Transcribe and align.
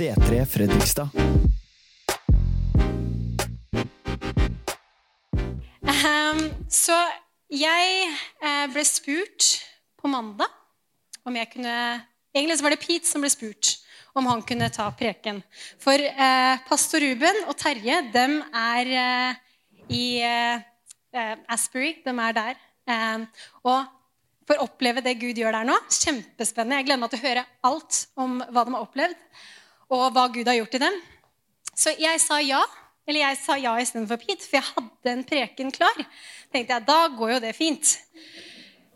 C3 0.00 0.46
Fredrikstad. 0.48 1.08
Um, 5.84 6.40
så 6.72 6.96
jeg 7.52 8.06
eh, 8.40 8.62
ble 8.72 8.84
spurt 8.88 9.50
på 10.00 10.08
mandag 10.08 10.48
om 11.28 11.36
jeg 11.36 11.50
kunne 11.52 11.74
Egentlig 12.32 12.56
så 12.56 12.64
var 12.64 12.72
det 12.72 12.80
Pete 12.80 13.10
som 13.10 13.20
ble 13.20 13.28
spurt 13.34 13.74
om 14.16 14.30
han 14.30 14.40
kunne 14.46 14.70
ta 14.72 14.86
preken. 14.96 15.42
For 15.82 15.98
eh, 15.98 16.64
pastor 16.70 17.04
Ruben 17.04 17.44
og 17.50 17.58
Terje 17.60 18.00
dem 18.14 18.38
er 18.56 18.94
eh, 19.02 19.44
i 19.90 20.04
eh, 20.24 20.64
eh, 21.12 21.36
Asbury. 21.50 21.96
De 22.06 22.14
er 22.14 22.36
der. 22.40 22.66
Eh, 22.86 23.48
og 23.66 23.82
får 24.48 24.64
oppleve 24.64 25.04
det 25.04 25.18
Gud 25.20 25.42
gjør 25.42 25.58
der 25.58 25.68
nå. 25.74 25.76
Kjempespennende. 25.90 26.80
Jeg 26.80 26.88
gleder 26.88 27.02
meg 27.02 27.12
til 27.12 27.20
å 27.20 27.28
høre 27.28 27.48
alt 27.68 28.04
om 28.14 28.38
hva 28.46 28.64
de 28.64 28.78
har 28.78 28.86
opplevd, 28.86 29.24
og 29.90 30.06
hva 30.14 30.28
Gud 30.32 30.48
har 30.48 30.58
gjort 30.60 30.76
i 30.78 30.82
dem. 30.84 31.00
Så 31.74 31.94
jeg 31.98 32.20
sa 32.22 32.38
ja. 32.44 32.60
Eller 33.08 33.24
jeg 33.24 33.38
sa 33.42 33.56
ja 33.58 33.72
istedenfor 33.80 34.20
Pete, 34.22 34.44
for 34.46 34.60
jeg 34.60 34.68
hadde 34.68 35.12
en 35.12 35.24
preken 35.26 35.72
klar. 35.74 35.96
tenkte 36.52 36.76
jeg, 36.76 36.86
Da 36.86 36.98
går 37.08 37.32
jo 37.34 37.40
det 37.42 37.54
fint. 37.56 37.96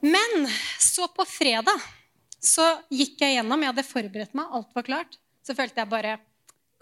Men 0.05 0.47
så 0.79 1.09
på 1.11 1.25
fredag 1.27 1.81
så 2.45 2.67
gikk 2.93 3.23
jeg 3.25 3.39
gjennom. 3.39 3.63
Jeg 3.65 3.73
hadde 3.73 3.87
forberedt 3.89 4.37
meg, 4.37 4.53
alt 4.53 4.77
var 4.77 4.87
klart. 4.87 5.19
Så 5.43 5.57
følte 5.57 5.81
jeg 5.81 5.91
bare 5.91 6.19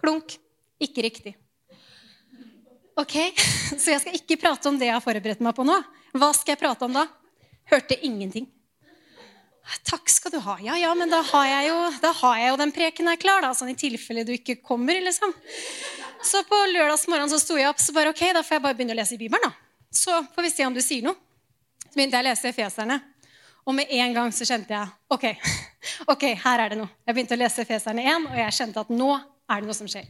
klunk. 0.02 0.36
Ikke 0.82 1.04
riktig. 1.06 1.36
Ok, 2.98 3.14
Så 3.80 3.94
jeg 3.94 4.02
skal 4.02 4.16
ikke 4.18 4.40
prate 4.42 4.68
om 4.68 4.76
det 4.76 4.90
jeg 4.90 4.96
har 4.98 5.04
forberedt 5.04 5.40
meg 5.44 5.54
på 5.56 5.64
nå. 5.64 5.78
Hva 6.12 6.32
skal 6.36 6.52
jeg 6.52 6.60
prate 6.60 6.84
om 6.84 6.98
da? 6.98 7.06
Hørte 7.70 7.96
ingenting. 8.04 8.50
Takk 9.86 10.10
skal 10.10 10.34
du 10.34 10.38
ha. 10.42 10.56
Ja, 10.60 10.76
ja, 10.78 10.90
men 10.98 11.10
da 11.10 11.20
har 11.22 11.46
jeg 11.46 11.68
jo, 11.70 11.76
har 12.20 12.38
jeg 12.38 12.50
jo 12.50 12.58
den 12.60 12.72
preken 12.74 13.10
her 13.10 13.18
klar, 13.20 13.44
da, 13.44 13.52
sånn 13.54 13.70
i 13.72 13.78
tilfelle 13.78 14.24
du 14.26 14.32
ikke 14.34 14.58
kommer, 14.64 14.98
liksom. 15.04 15.32
Så 16.22 16.42
på 16.46 16.58
lørdagsmorgen 16.72 17.30
så 17.30 17.38
sto 17.42 17.58
jeg 17.58 17.70
opp, 17.70 17.80
så 17.82 17.94
bare 17.94 18.12
ok, 18.12 18.24
da 18.34 18.42
får 18.46 18.58
jeg 18.58 18.64
bare 18.66 18.78
begynne 18.78 18.96
å 18.96 18.98
lese 18.98 19.16
i 19.16 19.20
Bibelen, 19.20 19.46
da. 19.46 19.52
Så 19.92 20.18
får 20.34 20.46
vi 20.46 20.52
se 20.52 20.66
om 20.66 20.74
du 20.74 20.82
sier 20.82 21.06
noe. 21.06 21.18
Så 21.86 21.94
begynte 21.94 22.18
jeg 22.18 22.24
å 22.24 22.28
lese 22.30 22.50
Efeserne. 22.50 22.98
Og 23.62 23.76
med 23.76 23.90
en 23.94 24.14
gang 24.16 24.32
så 24.34 24.46
kjente 24.48 24.74
jeg 24.74 25.14
ok, 25.14 25.26
ok, 26.12 26.24
her 26.44 26.64
er 26.64 26.72
det 26.72 26.80
noe. 26.80 26.90
Jeg 27.06 27.14
begynte 27.14 27.38
å 27.38 27.42
lese 27.42 27.62
Efeserne 27.62 28.06
1, 28.16 28.30
og 28.32 28.40
jeg 28.40 28.58
kjente 28.58 28.82
at 28.82 28.90
nå 28.90 29.12
er 29.52 29.62
det 29.62 29.68
noe 29.68 29.76
som 29.76 29.88
skjer. 29.90 30.08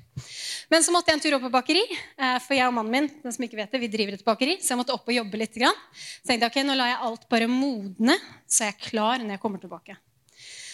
Men 0.73 0.85
så 0.85 0.95
måtte 0.95 1.11
jeg 1.11 1.19
en 1.19 1.25
tur 1.25 1.37
opp 1.37 1.45
på 1.47 1.53
bakeri, 1.53 1.83
eh, 1.91 2.39
for 2.45 2.57
jeg 2.57 2.69
og 2.69 2.77
mannen 2.77 2.95
min 2.95 3.11
den 3.25 3.35
som 3.35 3.47
ikke 3.47 3.59
vet 3.59 3.75
det, 3.75 3.83
vi 3.83 3.91
driver 3.93 4.17
et 4.17 4.25
bakeri, 4.27 4.57
så 4.63 4.73
jeg 4.73 4.81
måtte 4.81 4.95
opp 4.95 5.09
og 5.09 5.17
jobbe 5.17 5.41
litt. 5.41 5.59
Så 5.59 5.67
jeg 5.67 6.29
tenkte 6.31 6.51
ok, 6.51 6.61
nå 6.67 6.77
lar 6.79 6.93
jeg 6.93 7.01
alt 7.09 7.29
bare 7.33 7.51
modne, 7.51 8.19
så 8.47 8.67
jeg 8.67 8.77
er 8.77 8.83
klar 8.89 9.23
når 9.23 9.37
jeg 9.37 9.43
kommer 9.43 9.63
tilbake. 9.63 9.99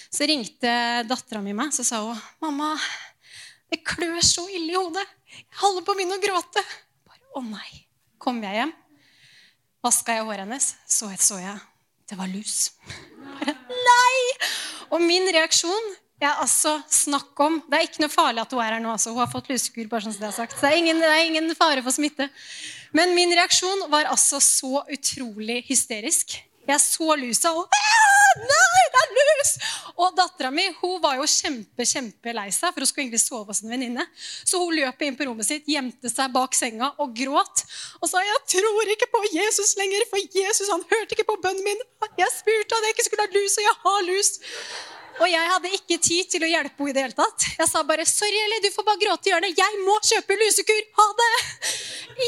Så 0.08 0.28
ringte 0.28 0.74
dattera 1.08 1.42
mi 1.44 1.56
meg, 1.56 1.72
så 1.76 1.84
sa 1.84 2.00
hun 2.04 2.20
mamma, 2.44 2.74
det 3.68 3.82
klør 3.84 4.20
så 4.24 4.46
ille 4.48 4.72
i 4.72 4.78
hodet. 4.78 5.04
Jeg 5.34 5.60
holder 5.60 5.84
på 5.84 5.92
å 5.92 5.98
begynne 5.98 6.16
å 6.16 6.22
gråte. 6.22 6.62
Bare, 7.08 7.24
Å 7.36 7.44
nei. 7.44 7.84
Kom 8.18 8.40
jeg 8.42 8.56
hjem, 8.56 8.72
vaska 9.84 10.16
jeg 10.16 10.24
håret 10.26 10.42
hennes, 10.42 10.72
så, 10.90 11.06
så 11.22 11.36
jeg 11.38 11.58
det 12.08 12.16
var 12.16 12.30
lus. 12.32 12.72
Bare, 13.20 13.54
nei! 13.68 14.18
Og 14.96 15.02
min 15.04 15.28
reaksjon 15.28 15.90
ja, 16.18 16.32
altså, 16.42 16.80
snakk 16.90 17.38
om, 17.40 17.60
Det 17.70 17.78
er 17.78 17.86
ikke 17.86 18.02
noe 18.02 18.10
farlig 18.10 18.42
at 18.42 18.52
hun 18.54 18.62
er 18.62 18.74
her 18.74 18.82
nå. 18.82 18.90
Altså. 18.90 19.12
Hun 19.14 19.22
har 19.22 19.30
fått 19.30 19.50
lusekur. 19.52 19.86
bare 19.86 20.02
sånn 20.02 20.16
som 20.16 20.24
Det 20.24 20.30
er 20.32 20.38
sagt. 20.40 20.58
Det 20.60 20.66
er, 20.66 20.78
ingen, 20.80 20.98
det 20.98 21.12
er 21.14 21.24
ingen 21.28 21.54
fare 21.54 21.84
for 21.84 21.94
smitte. 21.94 22.26
Men 22.92 23.14
min 23.14 23.30
reaksjon 23.36 23.86
var 23.92 24.10
altså 24.10 24.40
så 24.42 24.82
utrolig 24.90 25.62
hysterisk. 25.68 26.40
Jeg 26.68 26.84
så 26.84 27.14
lusa 27.16 27.54
og 27.56 27.70
Nei, 28.38 28.82
det 28.92 29.00
er 29.00 29.12
lus! 29.16 29.52
Og 29.98 30.12
dattera 30.14 30.50
mi 30.52 30.66
hun 30.82 30.98
var 31.02 31.16
jo 31.16 31.24
kjempe, 31.26 31.86
kjempe 31.88 32.34
lei 32.36 32.50
seg, 32.52 32.74
for 32.74 32.84
hun 32.84 32.90
skulle 32.90 33.06
egentlig 33.06 33.22
sove 33.22 33.48
hos 33.48 33.62
en 33.64 33.72
venninne. 33.72 34.04
Så 34.18 34.60
hun 34.60 34.76
løp 34.76 35.00
inn 35.02 35.16
på 35.18 35.26
rommet 35.26 35.48
sitt, 35.48 35.66
gjemte 35.66 36.12
seg 36.12 36.34
bak 36.34 36.54
senga 36.54 36.92
og 37.00 37.16
gråt. 37.16 37.64
Og 38.02 38.10
sa 38.10 38.20
'Jeg 38.20 38.44
tror 38.52 38.92
ikke 38.94 39.10
på 39.14 39.24
Jesus 39.32 39.74
lenger, 39.80 40.06
for 40.10 40.20
Jesus 40.20 40.68
han 40.68 40.84
hørte 40.92 41.16
ikke 41.16 41.30
på 41.32 41.40
bønnen 41.40 41.64
min.' 41.64 41.82
'Jeg 42.18 42.30
spurte 42.36 42.76
at 42.76 42.84
jeg 42.84 42.94
ikke 42.94 43.08
skulle 43.08 43.26
ha 43.26 43.32
lus, 43.32 43.58
og 43.58 43.64
jeg 43.64 43.76
har 43.86 44.00
lus.' 44.12 44.34
Og 45.18 45.26
jeg 45.26 45.50
hadde 45.50 45.74
ikke 45.74 45.98
tid 45.98 46.30
til 46.30 46.44
å 46.46 46.50
hjelpe 46.50 46.78
henne 46.78 46.92
i 46.92 46.96
det 46.96 47.04
hele 47.06 47.16
tatt. 47.18 47.46
Jeg 47.58 47.68
sa 47.68 47.82
bare 47.82 48.06
'Sorry, 48.06 48.38
Ellie, 48.44 48.62
du 48.62 48.70
får 48.70 48.84
bare 48.86 49.02
gråte 49.02 49.28
i 49.28 49.32
hjørnet. 49.32 49.58
Jeg 49.58 49.78
må 49.84 49.98
kjøpe 50.00 50.38
lusekur. 50.38 50.82
Ha 50.98 51.06
det!' 51.20 51.44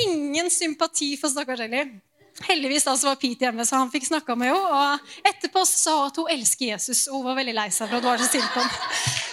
Ingen 0.05 0.51
sympati 0.51 1.17
for 1.17 1.31
stakkars 1.31 1.61
Ellie. 1.61 2.01
Heldigvis 2.41 2.87
så 2.89 2.97
var 3.07 3.17
Pete 3.21 3.45
hjemme, 3.45 3.67
så 3.67 3.77
han 3.77 3.91
fikk 3.93 4.07
snakka 4.09 4.35
med 4.39 4.49
henne. 4.49 4.59
Og 4.59 5.29
etterpå 5.29 5.65
sa 5.69 5.97
hun 5.99 6.09
at 6.09 6.17
hun 6.17 6.33
elsker 6.37 6.67
Jesus, 6.73 7.07
og 7.09 7.21
hun 7.21 7.29
var 7.31 7.41
veldig 7.41 7.55
lei 7.55 7.69
seg 7.69 7.89
for 7.89 7.99
at 7.99 8.03
hun 8.03 8.11
var 8.11 8.23
så 8.23 8.29
stille 8.31 8.51
på 8.55 8.65
ham. 8.65 8.71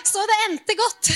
Så 0.03 0.25
det 0.27 0.39
endte 0.49 0.75
godt. 0.75 1.11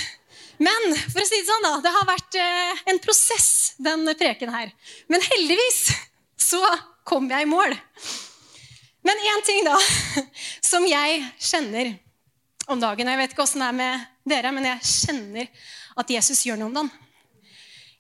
Men 0.62 0.94
for 1.10 1.22
å 1.24 1.26
si 1.26 1.40
det 1.42 1.48
sånn 1.50 1.66
da, 1.66 1.74
det 1.82 1.94
har 1.96 2.06
vært 2.06 2.38
eh, 2.38 2.84
en 2.94 3.00
prosess, 3.02 3.74
den 3.82 4.06
preken 4.18 4.54
her. 4.54 4.72
Men 5.10 5.24
heldigvis 5.26 5.90
så 6.38 6.62
kom 7.08 7.30
jeg 7.32 7.48
i 7.48 7.50
mål. 7.50 7.76
Men 9.02 9.26
én 9.32 9.44
ting 9.46 9.66
da, 9.66 9.78
som 10.72 10.86
jeg 10.86 11.24
kjenner 11.42 11.96
om 12.72 12.82
dagen 12.82 13.10
Jeg 13.12 13.20
vet 13.20 13.34
ikke 13.34 13.44
åssen 13.44 13.64
det 13.64 13.68
er 13.68 13.78
med 13.78 14.06
dere, 14.32 14.52
men 14.56 14.68
jeg 14.70 14.88
kjenner 14.88 15.48
at 16.02 16.14
Jesus 16.16 16.46
gjør 16.46 16.60
noe 16.62 16.72
om 16.72 16.78
dagen. 16.80 16.92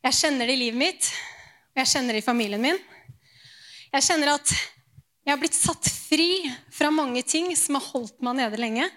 Jeg 0.02 0.18
kjenner 0.18 0.50
det 0.50 0.56
i 0.56 0.62
livet 0.64 0.80
mitt, 0.82 1.10
og 1.74 1.82
jeg 1.84 1.90
kjenner 1.92 2.18
det 2.18 2.22
i 2.24 2.26
familien 2.26 2.64
min. 2.64 2.80
Jeg 3.92 4.06
kjenner 4.08 4.34
at 4.34 4.54
jeg 5.22 5.34
har 5.34 5.42
blitt 5.42 5.58
satt 5.58 5.90
fri 5.92 6.30
fra 6.74 6.90
mange 6.94 7.22
ting 7.28 7.52
som 7.60 7.78
har 7.78 7.90
holdt 7.92 8.24
meg 8.26 8.40
nede 8.40 8.58
lenge. 8.62 8.88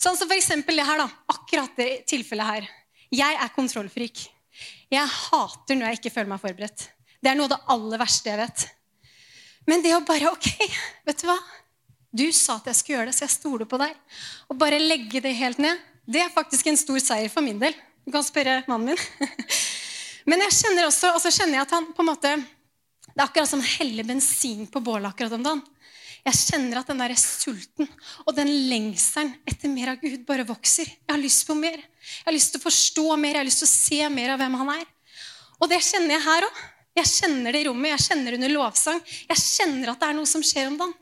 Sånn 0.00 0.16
som 0.16 0.30
f.eks. 0.30 0.52
det 0.68 0.86
her. 0.86 1.02
da, 1.02 1.08
Akkurat 1.34 1.74
det 1.80 1.88
tilfellet 2.08 2.46
her. 2.46 2.68
Jeg 3.10 3.38
er 3.42 3.54
kontrollfrik. 3.56 4.22
Jeg 4.92 5.06
hater 5.06 5.78
når 5.78 5.88
jeg 5.88 6.00
ikke 6.00 6.14
føler 6.14 6.30
meg 6.30 6.42
forberedt. 6.44 6.86
Det 7.20 7.32
er 7.32 7.38
noe 7.38 7.50
av 7.50 7.56
det 7.56 7.60
aller 7.74 8.00
verste 8.00 8.30
jeg 8.30 8.40
vet. 8.40 8.66
Men 9.68 9.82
det 9.84 9.96
å 9.96 10.04
bare 10.06 10.30
Ok, 10.30 10.48
vet 11.08 11.20
du 11.20 11.26
hva? 11.28 11.36
Du 12.10 12.26
sa 12.34 12.58
at 12.58 12.66
jeg 12.70 12.78
skulle 12.78 12.98
gjøre 12.98 13.10
det, 13.10 13.16
så 13.16 13.26
jeg 13.26 13.36
stoler 13.36 13.68
på 13.70 13.78
deg. 13.80 13.94
Og 14.50 14.58
bare 14.58 14.80
legge 14.82 15.22
det 15.22 15.36
helt 15.38 15.60
ned, 15.62 15.78
det 16.10 16.24
er 16.24 16.32
faktisk 16.34 16.66
en 16.66 16.78
stor 16.80 16.98
seier 17.02 17.30
for 17.30 17.44
min 17.44 17.60
del. 17.60 17.76
Du 18.02 18.10
kan 18.14 18.24
spørre 18.26 18.62
mannen 18.70 18.92
min. 18.92 19.28
Men 20.30 20.42
jeg 20.46 20.56
kjenner 20.58 20.88
også, 20.88 21.12
og 21.14 21.22
så 21.22 21.32
kjenner 21.32 21.60
jeg 21.60 21.68
at 21.68 21.76
han 21.76 21.92
på 21.94 22.02
en 22.02 22.10
måte 22.10 22.34
det 23.10 23.18
er 23.18 23.26
akkurat 23.26 23.50
som 23.50 23.62
å 23.62 23.66
helle 23.66 24.04
bensin 24.06 24.66
på 24.70 24.82
bålet 24.84 25.10
akkurat 25.10 25.34
om 25.34 25.42
dagen. 25.44 25.62
Jeg 26.20 26.36
kjenner 26.36 26.80
at 26.80 26.90
den 26.90 27.00
der 27.00 27.14
sulten 27.16 27.88
og 28.26 28.34
den 28.36 28.50
lengselen 28.68 29.32
etter 29.48 29.72
mer 29.72 29.94
av 29.94 30.02
Gud 30.02 30.26
bare 30.28 30.44
vokser. 30.48 30.88
Jeg 30.88 31.10
har 31.10 31.20
lyst 31.20 31.46
på 31.48 31.56
mer. 31.56 31.80
Jeg 31.80 32.26
har 32.26 32.36
lyst 32.36 32.54
til 32.54 32.60
å 32.60 32.66
forstå 32.66 33.06
mer, 33.16 33.34
jeg 33.34 33.40
har 33.40 33.48
lyst 33.48 33.62
til 33.64 33.70
å 33.70 33.72
se 33.72 34.10
mer 34.12 34.34
av 34.34 34.42
hvem 34.42 34.58
han 34.60 34.72
er. 34.76 34.84
Og 35.60 35.72
det 35.72 35.80
kjenner 35.84 36.16
jeg 36.16 36.26
her 36.28 36.48
òg. 36.48 36.60
Jeg 37.00 37.06
kjenner 37.06 37.54
det 37.54 37.62
i 37.62 37.66
rommet, 37.68 37.92
jeg 37.94 38.06
kjenner 38.08 38.34
det 38.34 38.40
under 38.40 38.52
lovsang. 38.52 39.00
Jeg 39.30 39.42
kjenner 39.44 39.92
at 39.92 40.00
det 40.00 40.08
er 40.10 40.16
noe 40.18 40.28
som 40.28 40.44
skjer 40.44 40.68
om 40.68 40.78
dagen. 40.80 40.96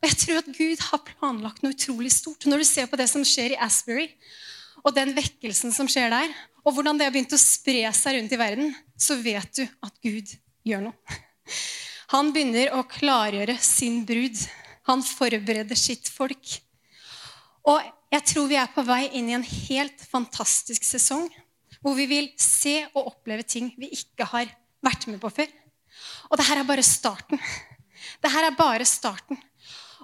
Og 0.00 0.08
jeg 0.08 0.16
tror 0.22 0.38
at 0.40 0.52
Gud 0.56 0.84
har 0.88 1.02
planlagt 1.04 1.64
noe 1.64 1.74
utrolig 1.76 2.12
stort. 2.14 2.46
Når 2.48 2.62
du 2.62 2.66
ser 2.68 2.88
på 2.88 2.96
det 2.96 3.08
som 3.12 3.24
skjer 3.26 3.54
i 3.54 3.60
Asbury, 3.60 4.06
og 4.80 4.94
den 4.96 5.12
vekkelsen 5.16 5.74
som 5.76 5.88
skjer 5.90 6.08
der, 6.12 6.30
og 6.64 6.76
hvordan 6.76 6.96
det 6.96 7.06
har 7.06 7.12
begynt 7.12 7.36
å 7.36 7.40
spre 7.40 7.84
seg 7.96 8.16
rundt 8.16 8.32
i 8.32 8.40
verden, 8.40 8.72
så 8.96 9.16
vet 9.20 9.60
du 9.60 9.64
at 9.84 10.00
Gud 10.04 10.32
gjør 10.64 10.86
noe. 10.88 11.20
Han 12.14 12.32
begynner 12.34 12.72
å 12.74 12.82
klargjøre 12.88 13.54
sin 13.62 14.00
brud. 14.08 14.40
Han 14.88 15.04
forbereder 15.04 15.78
sitt 15.78 16.08
folk. 16.10 16.56
Og 17.68 17.84
jeg 18.10 18.26
tror 18.32 18.48
vi 18.50 18.58
er 18.58 18.72
på 18.72 18.82
vei 18.88 19.04
inn 19.14 19.28
i 19.30 19.36
en 19.36 19.46
helt 19.46 20.02
fantastisk 20.10 20.86
sesong 20.86 21.28
hvor 21.80 21.94
vi 21.96 22.06
vil 22.10 22.26
se 22.40 22.80
og 22.90 23.12
oppleve 23.12 23.44
ting 23.46 23.70
vi 23.80 23.92
ikke 23.94 24.26
har 24.32 24.50
vært 24.84 25.06
med 25.08 25.20
på 25.22 25.30
før. 25.32 25.52
Og 26.28 26.40
det 26.40 26.48
her 26.48 26.60
er 26.60 26.68
bare 26.68 26.84
starten. 26.84 27.40
Det 28.20 28.32
her 28.32 28.48
er 28.48 28.56
bare 28.56 28.88
starten. 28.88 29.38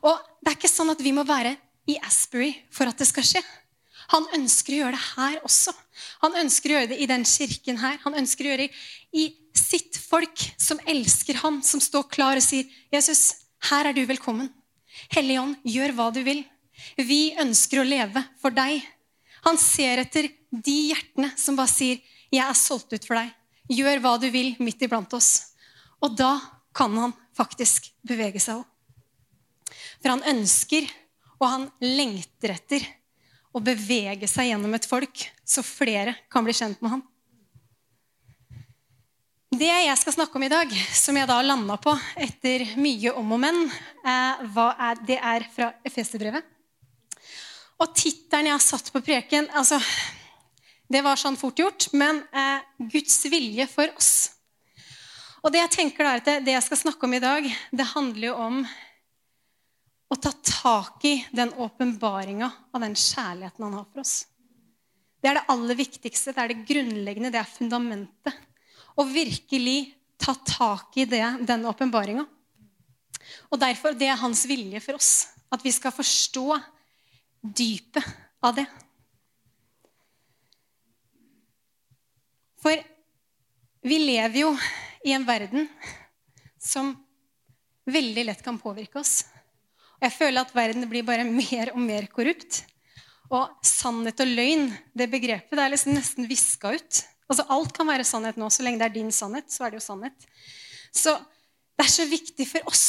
Og 0.06 0.18
det 0.40 0.52
er 0.52 0.58
ikke 0.58 0.70
sånn 0.70 0.92
at 0.92 1.02
vi 1.02 1.14
må 1.14 1.24
være 1.26 1.56
i 1.90 1.96
Asbury 2.06 2.52
for 2.74 2.88
at 2.90 2.98
det 3.00 3.08
skal 3.08 3.26
skje. 3.26 3.42
Han 4.12 4.26
ønsker 4.36 4.74
å 4.74 4.78
gjøre 4.84 4.94
det 4.94 5.06
her 5.16 5.38
også. 5.47 5.72
Han 6.22 6.36
ønsker 6.42 6.70
å 6.70 6.76
gjøre 6.76 6.91
det 6.92 6.98
i 7.03 7.08
den 7.10 7.24
kirken 7.26 7.80
her. 7.80 7.98
Han 8.04 8.18
ønsker 8.20 8.47
å 8.47 8.53
gjøre 8.53 8.66
det 8.66 9.18
i 9.18 9.24
sitt 9.56 9.98
folk 9.98 10.44
som 10.62 10.78
elsker 10.86 11.41
ham, 11.42 11.58
som 11.64 11.82
står 11.82 12.06
klar 12.12 12.38
og 12.38 12.44
sier, 12.44 12.68
'Jesus, 12.92 13.47
her 13.70 13.88
er 13.88 13.97
du 13.97 14.04
velkommen. 14.06 14.53
Hellige 15.10 15.42
Ånd, 15.42 15.56
gjør 15.64 15.94
hva 15.97 16.12
du 16.14 16.22
vil. 16.22 16.44
Vi 16.97 17.34
ønsker 17.41 17.82
å 17.82 17.88
leve 17.88 18.22
for 18.38 18.54
deg.' 18.54 18.84
Han 19.47 19.59
ser 19.59 20.02
etter 20.02 20.28
de 20.50 20.76
hjertene 20.92 21.32
som 21.38 21.56
bare 21.56 21.72
sier, 21.72 21.98
'Jeg 22.30 22.47
er 22.47 22.54
solgt 22.54 22.92
ut 22.92 23.04
for 23.04 23.16
deg. 23.16 23.34
Gjør 23.70 24.00
hva 24.00 24.20
du 24.20 24.30
vil 24.30 24.54
midt 24.60 24.82
iblant 24.82 25.12
oss.' 25.14 25.56
Og 26.02 26.14
da 26.14 26.38
kan 26.74 26.94
han 26.94 27.14
faktisk 27.34 27.91
bevege 28.06 28.38
seg 28.38 28.60
òg. 28.60 28.75
For 30.01 30.13
han 30.13 30.25
ønsker, 30.37 30.87
og 31.41 31.48
han 31.51 31.66
lengter 31.83 32.54
etter, 32.57 32.87
å 33.57 33.60
bevege 33.65 34.28
seg 34.28 34.51
gjennom 34.51 34.75
et 34.77 34.89
folk, 34.89 35.22
så 35.45 35.65
flere 35.65 36.13
kan 36.33 36.45
bli 36.45 36.53
kjent 36.57 36.83
med 36.84 36.93
ham. 36.93 37.04
Det 39.57 39.71
jeg 39.71 39.97
skal 39.97 40.13
snakke 40.13 40.37
om 40.37 40.45
i 40.45 40.51
dag, 40.53 40.72
som 40.93 41.16
jeg 41.16 41.28
da 41.31 41.39
landa 41.41 41.78
på 41.81 41.95
etter 42.21 42.66
mye 42.77 43.15
om 43.16 43.31
og 43.33 43.41
men, 43.41 43.63
det 45.09 45.16
er 45.16 45.47
fra 45.54 45.71
Efeserbrevet. 45.87 46.45
Og 47.81 47.93
tittelen 47.97 48.51
jeg 48.51 48.57
har 48.57 48.65
satt 48.65 48.89
på 48.93 49.03
preken 49.04 49.48
altså, 49.53 49.77
Det 50.89 51.03
var 51.04 51.19
sånn 51.21 51.37
fort 51.37 51.59
gjort. 51.60 51.89
Men 51.93 52.22
eh, 52.33 52.65
Guds 52.93 53.19
vilje 53.28 53.66
for 53.69 53.91
oss. 53.98 54.13
Og 55.43 55.53
det 55.53 55.60
jeg 55.60 55.75
tenker 55.75 56.07
da, 56.07 56.15
at 56.19 56.45
det 56.47 56.54
jeg 56.54 56.65
skal 56.66 56.81
snakke 56.81 57.07
om 57.07 57.16
i 57.16 57.22
dag, 57.22 57.48
det 57.71 57.89
handler 57.93 58.28
jo 58.31 58.37
om 58.47 58.60
å 60.06 60.16
ta 60.16 60.30
tak 60.32 61.04
i 61.04 61.16
den 61.34 61.53
åpenbaringa 61.58 62.50
av 62.72 62.82
den 62.84 62.94
kjærligheten 62.94 63.64
han 63.66 63.78
har 63.80 63.86
for 63.91 64.04
oss. 64.04 64.16
Det 65.20 65.30
er 65.30 65.41
det 65.41 65.48
aller 65.50 65.78
viktigste, 65.78 66.34
det 66.34 66.42
er 66.42 66.53
det 66.53 66.66
grunnleggende, 66.68 67.32
det 67.34 67.41
er 67.41 67.50
fundamentet. 67.50 68.36
Å 68.97 69.04
virkelig 69.08 69.80
ta 70.20 70.36
tak 70.47 70.97
i 71.00 71.06
det, 71.08 71.24
den 71.48 71.66
åpenbaringa. 71.66 72.24
Og 73.50 73.58
derfor 73.60 73.97
det 73.98 74.08
er 74.12 74.20
hans 74.20 74.44
vilje 74.47 74.80
for 74.84 75.00
oss. 75.00 75.28
At 75.50 75.64
vi 75.64 75.72
skal 75.74 75.94
forstå 75.94 76.47
dypet 77.42 78.06
av 78.47 78.54
det. 78.56 78.66
For 82.62 82.78
vi 83.86 83.98
lever 84.02 84.41
jo 84.42 84.54
i 85.06 85.12
en 85.14 85.26
verden 85.26 85.68
som 86.59 86.94
veldig 87.86 88.24
lett 88.26 88.42
kan 88.42 88.59
påvirke 88.59 88.98
oss. 88.98 89.20
Og 89.97 90.07
jeg 90.07 90.15
føler 90.16 90.45
at 90.45 90.54
verden 90.57 90.89
blir 90.91 91.04
bare 91.07 91.25
mer 91.28 91.72
og 91.72 91.81
mer 91.83 92.09
korrupt. 92.13 92.63
Og 93.33 93.51
sannhet 93.66 94.21
og 94.22 94.31
løgn, 94.31 94.69
det 94.95 95.10
begrepet, 95.10 95.57
det 95.57 95.63
er 95.65 95.72
liksom 95.72 95.97
nesten 95.97 96.28
viska 96.31 96.75
ut. 96.77 97.03
Altså 97.27 97.47
Alt 97.51 97.72
kan 97.75 97.89
være 97.89 98.07
sannhet 98.07 98.39
nå. 98.39 98.51
Så 98.53 98.63
lenge 98.66 98.81
det 98.83 98.91
er 98.91 98.97
din 98.98 99.13
sannhet, 99.15 99.48
så 99.51 99.66
er 99.66 99.72
det 99.72 99.81
jo 99.81 99.87
sannhet. 99.89 100.28
Så 100.95 101.16
det 101.77 101.87
er 101.87 101.93
så 101.93 102.07
viktig 102.09 102.47
for 102.48 102.71
oss 102.71 102.87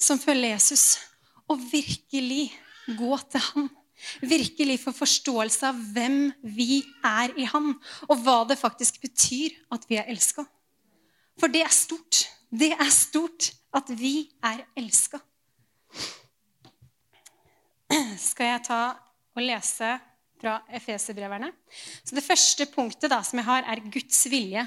som 0.00 0.18
følger 0.20 0.54
Jesus, 0.54 0.98
å 1.48 1.56
virkelig 1.56 2.48
gå 2.98 3.18
til 3.30 3.44
ham. 3.50 3.68
Virkelig 4.20 4.80
få 4.82 4.92
forståelse 4.92 5.68
av 5.70 5.78
hvem 5.94 6.18
vi 6.56 6.82
er 7.06 7.32
i 7.40 7.46
ham, 7.48 7.72
og 8.08 8.24
hva 8.24 8.42
det 8.48 8.58
faktisk 8.60 8.98
betyr 9.04 9.54
at 9.72 9.86
vi 9.88 10.00
er 10.00 10.10
elska. 10.12 10.44
For 11.40 11.52
det 11.52 11.62
er 11.64 11.72
stort. 11.72 12.24
Det 12.50 12.72
er 12.74 12.90
stort 12.92 13.52
at 13.74 13.88
vi 13.98 14.28
er 14.44 14.64
elska. 14.78 15.20
Skal 18.18 18.52
jeg 18.54 18.64
ta 18.66 18.80
og 19.34 19.42
lese 19.42 19.94
fra 20.40 20.58
Efeserbreverne. 20.76 21.50
Så 22.04 22.16
det 22.16 22.24
første 22.24 22.66
punktet 22.72 23.12
da, 23.12 23.20
som 23.24 23.40
jeg 23.40 23.48
har, 23.48 23.66
er 23.70 23.82
Guds 23.92 24.24
vilje 24.30 24.64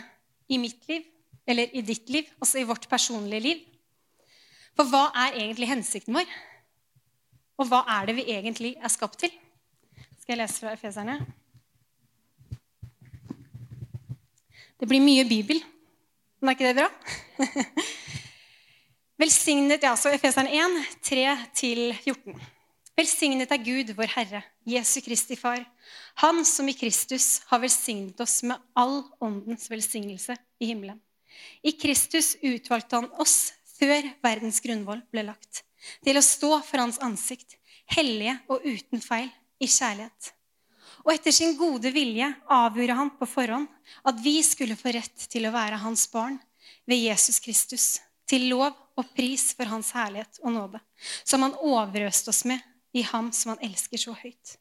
i 0.50 0.60
mitt 0.62 0.88
liv, 0.90 1.06
eller 1.48 1.72
i 1.76 1.84
ditt 1.86 2.10
liv, 2.12 2.28
altså 2.42 2.60
i 2.60 2.68
vårt 2.68 2.88
personlige 2.90 3.44
liv. 3.44 3.64
For 4.78 4.90
hva 4.92 5.08
er 5.26 5.40
egentlig 5.44 5.70
hensikten 5.70 6.18
vår? 6.18 6.32
Og 7.58 7.70
hva 7.70 7.84
er 7.98 8.10
det 8.10 8.18
vi 8.20 8.28
egentlig 8.34 8.76
er 8.78 8.94
skapt 8.94 9.20
til? 9.24 9.32
Skal 10.22 10.36
jeg 10.36 10.42
lese 10.44 10.62
fra 10.62 10.74
Efeserne? 10.76 11.18
Det 14.78 14.86
blir 14.90 15.02
mye 15.02 15.26
Bibel. 15.26 15.64
Men 16.40 16.52
er 16.52 16.58
ikke 16.58 16.68
det 16.68 16.78
bra? 16.78 16.90
Velsignet, 19.22 19.82
ja, 19.82 19.96
så 19.98 20.12
Efeserne 20.14 20.54
1, 20.54 20.78
3-14. 21.02 22.38
Velsignet 22.98 23.52
er 23.54 23.62
Gud, 23.62 23.92
vår 23.94 24.10
Herre, 24.10 24.40
Jesu 24.66 25.04
Kristi 25.06 25.36
Far, 25.38 25.62
Han 26.18 26.42
som 26.46 26.66
i 26.66 26.74
Kristus 26.74 27.44
har 27.46 27.60
velsignet 27.62 28.18
oss 28.24 28.40
med 28.42 28.58
all 28.74 29.04
åndens 29.22 29.68
velsignelse 29.70 30.34
i 30.58 30.72
himmelen. 30.72 30.98
I 31.62 31.76
Kristus 31.78 32.34
utvalgte 32.42 32.98
Han 32.98 33.12
oss 33.22 33.52
før 33.78 34.08
verdens 34.26 34.58
grunnvoll 34.66 35.04
ble 35.14 35.28
lagt, 35.28 35.62
til 36.02 36.18
å 36.18 36.24
stå 36.26 36.50
for 36.66 36.82
Hans 36.82 36.98
ansikt, 37.06 37.60
hellige 37.94 38.34
og 38.50 38.66
uten 38.66 39.04
feil, 39.04 39.30
i 39.62 39.70
kjærlighet. 39.70 40.32
Og 41.06 41.12
etter 41.14 41.34
sin 41.34 41.54
gode 41.58 41.92
vilje 41.94 42.32
avgjorde 42.50 42.96
Han 42.98 43.12
på 43.20 43.28
forhånd 43.30 43.70
at 44.10 44.24
vi 44.24 44.40
skulle 44.46 44.78
få 44.78 44.96
rett 44.96 45.28
til 45.30 45.46
å 45.46 45.54
være 45.54 45.84
Hans 45.84 46.08
barn 46.10 46.40
ved 46.90 46.98
Jesus 46.98 47.38
Kristus, 47.46 47.86
til 48.26 48.50
lov 48.56 48.74
og 48.98 49.14
pris 49.14 49.52
for 49.54 49.70
Hans 49.70 49.94
herlighet 49.94 50.42
og 50.42 50.56
nåde, 50.58 50.82
som 51.22 51.46
Han 51.46 51.54
overøste 51.62 52.34
oss 52.34 52.42
med 52.50 52.66
i 52.98 53.06
ham 53.06 53.32
som 53.36 53.54
han 53.54 53.64
elsker 53.70 54.02
så 54.02 54.16
høyt. 54.18 54.58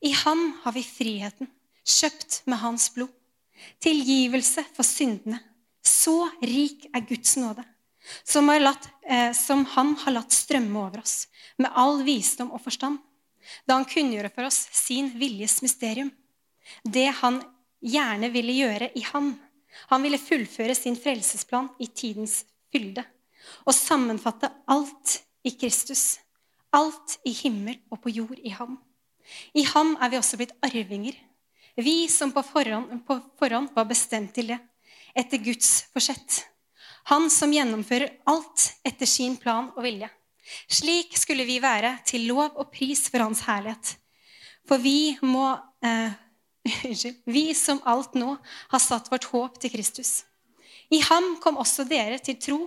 I 0.00 0.12
ham 0.24 0.42
har 0.62 0.74
vi 0.74 0.84
friheten, 0.84 1.50
kjøpt 1.84 2.42
med 2.50 2.60
hans 2.62 2.88
blod. 2.94 3.12
Tilgivelse 3.82 4.64
for 4.74 4.86
syndene. 4.86 5.40
Så 5.84 6.30
rik 6.44 6.86
er 6.94 7.04
Guds 7.08 7.36
nåde, 7.40 7.64
som, 8.24 8.48
latt, 8.60 8.88
eh, 9.04 9.32
som 9.36 9.64
han 9.76 9.94
har 10.02 10.16
latt 10.16 10.32
strømme 10.32 10.76
over 10.80 11.00
oss, 11.02 11.28
med 11.60 11.72
all 11.76 12.02
visdom 12.04 12.52
og 12.52 12.62
forstand, 12.64 12.98
da 13.64 13.78
han 13.78 13.88
kunngjorde 13.88 14.32
for 14.34 14.48
oss 14.48 14.66
sin 14.76 15.10
viljes 15.20 15.60
mysterium. 15.64 16.12
Det 16.84 17.08
han 17.22 17.40
gjerne 17.80 18.28
ville 18.32 18.56
gjøre 18.58 18.90
i 18.96 19.04
ham. 19.08 19.32
Han 19.92 20.04
ville 20.04 20.20
fullføre 20.20 20.76
sin 20.76 20.98
frelsesplan 21.00 21.70
i 21.80 21.88
tidens 21.88 22.42
fylde 22.72 23.04
og 23.64 23.74
sammenfatte 23.74 24.50
alt 24.70 25.20
i 25.46 25.54
Kristus 25.56 26.18
Alt 26.76 27.18
i 27.26 27.32
himmel 27.34 27.80
og 27.90 28.00
på 28.04 28.12
jord 28.14 28.38
i 28.38 28.52
ham. 28.54 28.78
I 29.54 29.64
ham 29.72 29.96
er 30.00 30.12
vi 30.12 30.18
også 30.20 30.38
blitt 30.40 30.54
arvinger. 30.64 31.16
Vi 31.76 32.08
som 32.10 32.32
på 32.34 32.42
forhånd, 32.44 33.02
på 33.06 33.18
forhånd 33.38 33.70
var 33.74 33.88
bestemt 33.88 34.34
til 34.34 34.52
det, 34.52 34.58
etter 35.14 35.42
Guds 35.42 35.86
forsett. 35.94 36.44
Han 37.10 37.30
som 37.32 37.52
gjennomfører 37.54 38.20
alt 38.30 38.66
etter 38.86 39.08
sin 39.08 39.36
plan 39.40 39.70
og 39.74 39.82
vilje. 39.86 40.10
Slik 40.70 41.14
skulle 41.18 41.46
vi 41.46 41.60
være 41.62 41.96
til 42.06 42.26
lov 42.28 42.56
og 42.58 42.70
pris 42.74 43.06
for 43.10 43.22
Hans 43.22 43.44
herlighet. 43.46 43.94
For 44.68 44.82
vi 44.82 45.16
må 45.22 45.52
eh, 45.84 46.18
Vi 47.24 47.54
som 47.54 47.80
alt 47.88 48.14
nå 48.18 48.34
har 48.68 48.82
satt 48.82 49.08
vårt 49.10 49.30
håp 49.32 49.60
til 49.62 49.72
Kristus. 49.72 50.24
I 50.90 51.00
ham 51.06 51.36
kom 51.40 51.56
også 51.60 51.86
dere 51.88 52.18
til 52.18 52.36
tro 52.42 52.58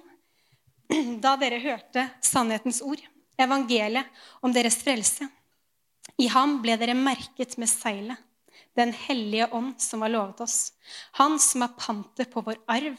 da 1.23 1.35
dere 1.39 1.59
hørte 1.61 2.07
sannhetens 2.23 2.81
ord 2.81 3.01
evangeliet 3.39 4.05
om 4.41 4.53
deres 4.53 4.77
frelse. 4.83 5.27
I 6.19 6.27
ham 6.29 6.59
ble 6.61 6.75
dere 6.77 6.95
merket 6.97 7.57
med 7.57 7.71
seilet, 7.71 8.17
Den 8.73 8.89
hellige 8.93 9.47
ånd 9.53 9.75
som 9.81 10.01
var 10.01 10.09
lovet 10.09 10.39
oss. 10.41 10.73
Han 11.21 11.37
som 11.41 11.61
er 11.61 11.75
panter 11.77 12.25
på 12.25 12.41
vår 12.41 12.57
arv, 12.65 12.95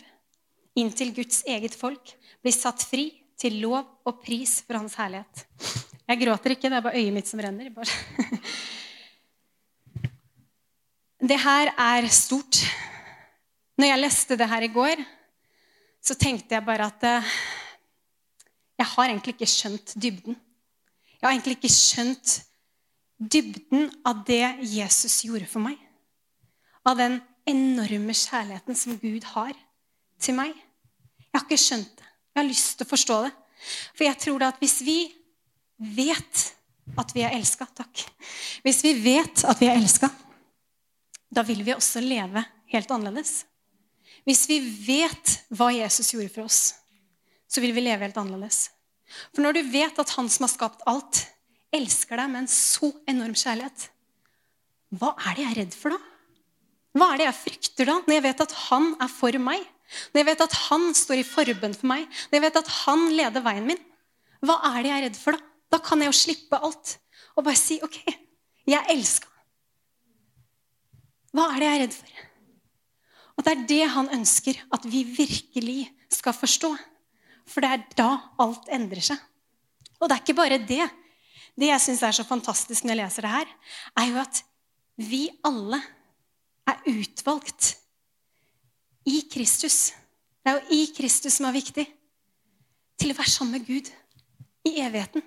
inntil 0.78 1.10
Guds 1.14 1.42
eget 1.50 1.74
folk 1.74 2.12
blir 2.42 2.54
satt 2.54 2.82
fri 2.86 3.08
til 3.38 3.58
lov 3.62 3.82
og 4.06 4.20
pris 4.22 4.60
for 4.62 4.78
Hans 4.78 4.94
herlighet. 4.94 5.42
Jeg 6.06 6.20
gråter 6.20 6.54
ikke, 6.54 6.70
det 6.70 6.78
er 6.78 6.84
bare 6.84 7.00
øyet 7.00 7.14
mitt 7.16 7.30
som 7.30 7.42
renner. 7.42 7.74
Det 11.24 11.38
her 11.40 11.70
er 11.80 12.04
stort. 12.12 12.58
Når 13.80 13.88
jeg 13.88 14.00
leste 14.02 14.36
det 14.36 14.48
her 14.50 14.66
i 14.66 14.68
går, 14.68 15.00
så 16.04 16.14
tenkte 16.20 16.52
jeg 16.52 16.66
bare 16.66 16.90
at 16.90 17.06
eh, 17.08 17.30
jeg 18.78 18.86
har 18.90 19.08
egentlig 19.08 19.34
ikke 19.36 19.50
skjønt 19.50 19.94
dybden. 20.02 20.36
Jeg 21.20 21.26
har 21.26 21.32
egentlig 21.32 21.56
ikke 21.58 21.72
skjønt 21.72 22.34
dybden 23.18 23.88
av 24.06 24.24
det 24.26 24.42
Jesus 24.74 25.20
gjorde 25.24 25.48
for 25.50 25.64
meg. 25.64 25.78
Av 26.84 26.98
den 26.98 27.20
enorme 27.48 28.16
kjærligheten 28.16 28.76
som 28.76 28.98
Gud 29.00 29.24
har 29.34 29.54
til 30.20 30.36
meg. 30.36 30.52
Jeg 31.20 31.38
har 31.38 31.46
ikke 31.46 31.60
skjønt 31.60 31.94
det. 32.00 32.10
Jeg 32.34 32.40
har 32.40 32.50
lyst 32.50 32.74
til 32.76 32.86
å 32.86 32.90
forstå 32.90 33.20
det. 33.26 33.32
For 33.94 34.06
jeg 34.08 34.20
tror 34.20 34.42
da 34.42 34.50
at 34.52 34.60
hvis 34.60 34.80
vi 34.84 34.98
vet 35.78 36.44
at 36.98 37.14
vi 37.16 37.24
er 37.24 37.34
elska 37.34 37.66
Takk. 37.74 38.04
Hvis 38.62 38.82
vi 38.84 38.92
vet 39.00 39.44
at 39.48 39.60
vi 39.60 39.68
er 39.70 39.78
elska, 39.78 40.10
da 41.34 41.42
vil 41.46 41.64
vi 41.66 41.74
også 41.74 42.02
leve 42.04 42.44
helt 42.70 42.90
annerledes. 42.92 43.44
Hvis 44.24 44.44
vi 44.48 44.60
vet 44.60 45.38
hva 45.52 45.70
Jesus 45.74 46.12
gjorde 46.14 46.32
for 46.32 46.46
oss, 46.46 46.74
så 47.50 47.62
vil 47.62 47.74
vi 47.76 47.84
leve 47.84 48.06
helt 48.06 48.18
annerledes. 48.20 48.68
For 49.34 49.44
når 49.44 49.58
du 49.58 49.62
vet 49.72 49.98
at 50.00 50.14
han 50.16 50.30
som 50.32 50.46
har 50.46 50.52
skapt 50.52 50.82
alt, 50.90 51.24
elsker 51.74 52.18
deg 52.20 52.32
med 52.32 52.44
en 52.44 52.50
så 52.50 52.90
enorm 53.10 53.36
kjærlighet, 53.36 53.88
hva 54.94 55.14
er 55.26 55.36
det 55.36 55.44
jeg 55.44 55.50
er 55.52 55.60
redd 55.62 55.76
for 55.76 55.94
da? 55.94 56.00
Hva 56.94 57.08
er 57.10 57.20
det 57.20 57.26
jeg 57.26 57.40
frykter 57.40 57.88
da, 57.90 57.96
når 58.04 58.14
jeg 58.14 58.24
vet 58.28 58.42
at 58.44 58.52
han 58.68 58.92
er 59.02 59.10
for 59.10 59.38
meg? 59.42 59.64
Når 60.12 60.20
jeg 60.20 60.28
vet 60.28 60.44
at 60.44 60.58
han 60.68 60.84
står 60.96 61.20
i 61.20 61.26
forbønn 61.26 61.74
for 61.76 61.90
meg? 61.90 62.04
Når 62.30 62.38
jeg 62.38 62.44
vet 62.46 62.60
at 62.60 62.70
han 62.84 63.08
leder 63.18 63.44
veien 63.44 63.66
min? 63.66 63.82
Hva 64.44 64.60
er 64.70 64.78
det 64.78 64.90
jeg 64.90 64.96
er 64.96 65.06
redd 65.08 65.18
for 65.18 65.36
da? 65.36 65.50
Da 65.74 65.80
kan 65.82 66.02
jeg 66.02 66.12
jo 66.12 66.14
slippe 66.14 66.60
alt 66.62 66.98
og 67.34 67.42
bare 67.42 67.58
si 67.58 67.80
OK, 67.82 67.96
jeg 68.70 68.86
elsker. 68.94 69.30
Hva 71.34 71.48
er 71.50 71.58
det 71.58 71.66
jeg 71.66 71.74
er 71.74 71.82
redd 71.82 71.96
for? 71.96 72.12
Og 73.34 73.42
det 73.42 73.52
er 73.52 73.64
det 73.72 73.84
han 73.96 74.10
ønsker 74.14 74.60
at 74.76 74.84
vi 74.86 75.02
virkelig 75.16 75.80
skal 76.12 76.36
forstå. 76.36 76.70
For 77.48 77.64
det 77.64 77.70
er 77.70 77.86
da 77.98 78.10
alt 78.42 78.68
endrer 78.72 79.04
seg. 79.04 79.20
Og 80.00 80.08
det 80.08 80.16
er 80.16 80.24
ikke 80.24 80.38
bare 80.38 80.60
det. 80.60 80.86
Det 81.54 81.70
jeg 81.70 81.82
syns 81.82 82.02
er 82.02 82.16
så 82.16 82.26
fantastisk 82.26 82.84
når 82.84 82.94
jeg 82.94 83.02
leser 83.02 83.26
det 83.26 83.34
her, 83.34 83.52
er 84.00 84.08
jo 84.10 84.20
at 84.22 84.40
vi 84.98 85.22
alle 85.46 85.80
er 86.70 86.80
utvalgt 86.90 87.74
i 89.10 89.20
Kristus. 89.30 89.92
Det 90.42 90.50
er 90.50 90.58
jo 90.58 90.78
i 90.78 90.86
Kristus 90.96 91.38
som 91.38 91.48
er 91.48 91.56
viktig. 91.56 91.86
Til 93.00 93.10
å 93.12 93.18
være 93.18 93.32
sammen 93.32 93.58
med 93.58 93.68
Gud 93.68 93.90
i 94.68 94.78
evigheten. 94.80 95.24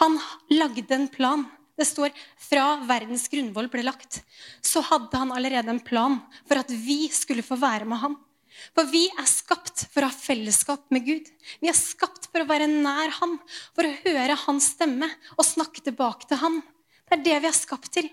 Han 0.00 0.18
lagde 0.52 0.94
en 0.94 1.08
plan. 1.12 1.44
Det 1.76 1.86
står 1.88 2.12
fra 2.40 2.80
verdens 2.84 3.24
grunnvoll 3.32 3.70
ble 3.72 3.86
lagt, 3.86 4.18
så 4.60 4.82
hadde 4.84 5.16
han 5.16 5.30
allerede 5.32 5.72
en 5.72 5.80
plan 5.80 6.18
for 6.44 6.60
at 6.60 6.68
vi 6.68 7.06
skulle 7.08 7.44
få 7.44 7.56
være 7.56 7.88
med 7.88 8.02
han. 8.02 8.16
For 8.76 8.88
vi 8.90 9.06
er 9.08 9.28
skapt 9.28 9.86
for 9.90 10.04
å 10.04 10.10
ha 10.10 10.14
fellesskap 10.14 10.88
med 10.94 11.06
Gud. 11.06 11.28
Vi 11.62 11.70
er 11.70 11.76
skapt 11.76 12.28
for 12.30 12.42
å 12.42 12.48
være 12.48 12.68
nær 12.70 13.12
Han, 13.20 13.38
for 13.76 13.88
å 13.88 13.96
høre 14.04 14.38
Hans 14.46 14.72
stemme 14.76 15.08
og 15.36 15.46
snakke 15.46 15.84
tilbake 15.86 16.28
til 16.30 16.40
Han. 16.42 16.60
Det 17.08 17.18
er 17.18 17.26
det 17.26 17.38
vi 17.44 17.50
er 17.50 17.56
skapt 17.56 17.92
til. 17.96 18.10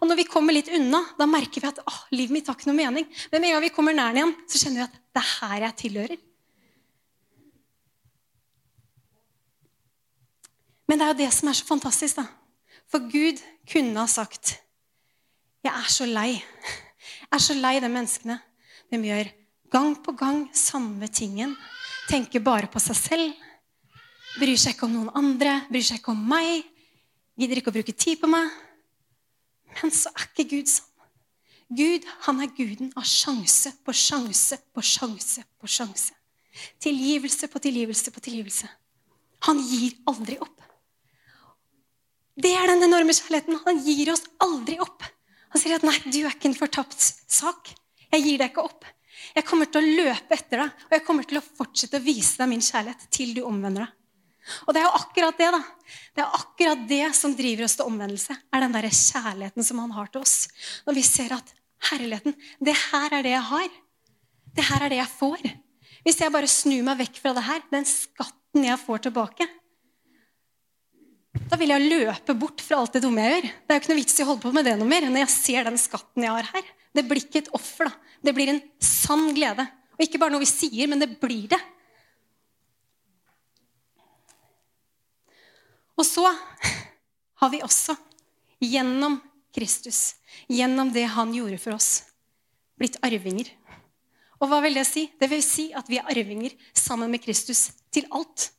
Og 0.00 0.06
når 0.08 0.22
vi 0.22 0.28
kommer 0.28 0.56
litt 0.56 0.70
unna, 0.72 1.02
da 1.18 1.26
merker 1.28 1.62
vi 1.62 1.68
at 1.68 1.82
å, 1.82 1.92
livet 2.14 2.34
mitt 2.34 2.48
har 2.48 2.56
ikke 2.56 2.70
noe 2.70 2.78
mening. 2.78 3.08
Men 3.32 3.42
med 3.42 3.50
en 3.50 3.56
gang 3.56 3.66
vi 3.66 3.74
kommer 3.74 3.96
nær 3.96 4.16
igjen, 4.16 4.32
så 4.48 4.60
kjenner 4.60 4.82
vi 4.82 4.86
at 4.86 4.96
det 4.96 5.22
er 5.22 5.32
her 5.34 5.66
jeg 5.66 5.78
tilhører. 5.82 6.22
Men 10.86 11.00
det 11.00 11.06
er 11.06 11.12
jo 11.12 11.20
det 11.20 11.30
som 11.34 11.50
er 11.50 11.58
så 11.58 11.66
fantastisk, 11.68 12.20
da. 12.20 12.26
For 12.86 13.02
Gud 13.10 13.40
kunne 13.66 13.98
ha 13.98 14.06
sagt 14.06 14.60
Jeg 15.66 15.72
er 15.72 15.88
så 15.90 16.06
lei. 16.06 16.36
Jeg 16.36 17.34
er 17.34 17.42
så 17.42 17.56
lei 17.58 17.74
de 17.82 17.90
menneskene. 17.90 18.36
De 18.92 19.00
gjør 19.02 19.32
gang 19.76 19.94
på 20.00 20.14
gang 20.16 20.46
samme 20.56 21.08
tingen. 21.12 21.52
Tenker 22.08 22.40
bare 22.40 22.68
på 22.70 22.80
seg 22.80 22.96
selv. 22.96 23.46
Bryr 24.40 24.56
seg 24.60 24.76
ikke 24.76 24.88
om 24.88 24.94
noen 24.96 25.12
andre. 25.18 25.58
Bryr 25.70 25.84
seg 25.84 26.00
ikke 26.00 26.14
om 26.14 26.22
meg. 26.32 26.64
Gidder 27.36 27.60
ikke 27.60 27.72
å 27.72 27.76
bruke 27.76 27.96
tid 27.96 28.20
på 28.22 28.30
meg. 28.30 28.52
Men 29.80 29.92
så 29.92 30.12
er 30.14 30.28
ikke 30.30 30.48
Gud 30.54 30.70
sånn. 30.72 30.92
Gud 31.76 32.04
han 32.28 32.38
er 32.44 32.52
guden 32.54 32.92
av 32.94 33.02
sjanse 33.10 33.72
på 33.82 33.90
sjanse 33.90 34.60
på 34.70 34.84
sjanse 34.86 35.42
på 35.58 35.66
sjanse. 35.66 36.14
Tilgivelse 36.78 37.48
på 37.50 37.58
tilgivelse 37.64 38.12
på 38.14 38.22
tilgivelse. 38.22 38.68
Han 39.48 39.58
gir 39.66 39.96
aldri 40.06 40.38
opp. 40.38 40.62
Det 42.38 42.52
er 42.54 42.70
den 42.70 42.86
enorme 42.86 43.16
kjærligheten. 43.16 43.58
Han 43.66 43.82
gir 43.82 44.12
oss 44.14 44.22
aldri 44.46 44.78
opp. 44.80 45.02
Han 45.50 45.60
sier 45.60 45.74
at 45.76 45.82
'nei, 45.82 45.98
du 46.06 46.20
er 46.22 46.30
ikke 46.30 46.52
en 46.52 46.60
fortapt 46.62 47.00
sak'. 47.02 47.74
Jeg 48.12 48.22
gir 48.22 48.38
deg 48.38 48.52
ikke 48.52 48.68
opp. 48.70 48.86
Jeg 49.34 49.46
kommer 49.48 49.68
til 49.70 49.82
å 49.82 49.94
løpe 50.02 50.36
etter 50.36 50.62
deg, 50.62 50.82
og 50.86 50.96
jeg 50.96 51.04
kommer 51.06 51.28
til 51.28 51.40
å 51.40 51.44
fortsette 51.44 51.98
å 51.98 52.04
vise 52.04 52.38
deg 52.40 52.50
min 52.50 52.64
kjærlighet 52.64 53.08
til 53.14 53.34
du 53.36 53.42
omvender 53.48 53.86
deg. 53.86 53.94
Og 54.66 54.74
det 54.74 54.80
er 54.80 54.86
jo 54.86 54.98
akkurat 55.00 55.38
det 55.40 55.48
da. 55.56 55.60
Det 56.14 56.22
er 56.22 56.38
akkurat 56.38 56.82
det 56.86 57.06
som 57.18 57.34
driver 57.34 57.66
oss 57.66 57.74
til 57.78 57.88
omvendelse. 57.90 58.36
er 58.54 58.62
den 58.62 58.76
der 58.76 58.86
kjærligheten 58.86 59.66
som 59.66 59.82
han 59.82 59.94
har 59.96 60.10
til 60.12 60.22
oss. 60.22 60.36
Når 60.86 60.98
vi 61.00 61.02
ser 61.02 61.34
at 61.34 61.50
herligheten, 61.90 62.36
det 62.62 62.76
her 62.92 63.18
er 63.18 63.26
det 63.26 63.34
jeg 63.34 63.46
har. 63.50 63.68
Det 64.56 64.64
her 64.70 64.86
er 64.86 64.94
det 64.94 65.00
jeg 65.00 65.14
får. 65.18 65.46
Hvis 66.06 66.20
jeg 66.22 66.32
bare 66.32 66.50
snur 66.50 66.86
meg 66.86 67.00
vekk 67.02 67.18
fra 67.18 67.34
det 67.34 67.46
her, 67.48 67.64
den 67.72 67.88
skatten 67.90 68.68
jeg 68.68 68.78
får 68.78 69.08
tilbake, 69.08 69.48
da 71.46 71.58
vil 71.60 71.70
jeg 71.74 71.90
løpe 71.90 72.34
bort 72.38 72.62
fra 72.64 72.78
alt 72.80 72.96
det 72.96 73.02
dumme 73.04 73.22
jeg 73.22 73.34
gjør. 73.34 73.50
Det 73.50 73.74
er 73.74 73.76
jo 73.76 73.82
ikke 73.82 73.92
noe 73.92 74.00
vits 74.00 74.16
i 74.16 74.24
å 74.24 74.28
holde 74.30 74.44
på 74.46 74.52
med 74.56 74.66
det 74.66 74.74
noe 74.78 74.88
mer 74.88 75.06
når 75.06 75.22
jeg 75.26 75.34
ser 75.34 75.68
den 75.68 75.78
skatten 75.80 76.24
jeg 76.24 76.32
har 76.32 76.48
her. 76.54 76.70
Det 76.96 77.04
blir 77.06 77.22
ikke 77.22 77.44
et 77.44 77.52
offer. 77.56 77.90
da. 77.90 77.92
Det 78.24 78.34
blir 78.36 78.50
en 78.52 78.62
sann 78.82 79.28
glede. 79.36 79.66
Og 79.96 80.04
ikke 80.04 80.20
bare 80.20 80.34
noe 80.34 80.44
vi 80.44 80.50
sier, 80.50 80.88
men 80.88 81.02
det 81.02 81.12
blir 81.20 81.46
det. 81.52 81.60
Og 85.96 86.04
så 86.04 86.26
har 87.40 87.52
vi 87.52 87.62
også, 87.64 87.96
gjennom 88.60 89.18
Kristus, 89.56 90.16
gjennom 90.52 90.90
det 90.92 91.06
han 91.14 91.32
gjorde 91.32 91.60
for 91.60 91.76
oss, 91.76 92.02
blitt 92.76 92.98
arvinger. 93.04 93.48
Og 94.40 94.50
hva 94.50 94.60
vil 94.64 94.76
det 94.76 94.84
si? 94.88 95.06
Det 95.16 95.30
vil 95.32 95.44
si 95.44 95.70
at 95.76 95.88
vi 95.88 95.96
er 96.00 96.08
arvinger 96.12 96.52
sammen 96.76 97.12
med 97.12 97.24
Kristus 97.24 97.70
til 97.92 98.08
alt. 98.12 98.50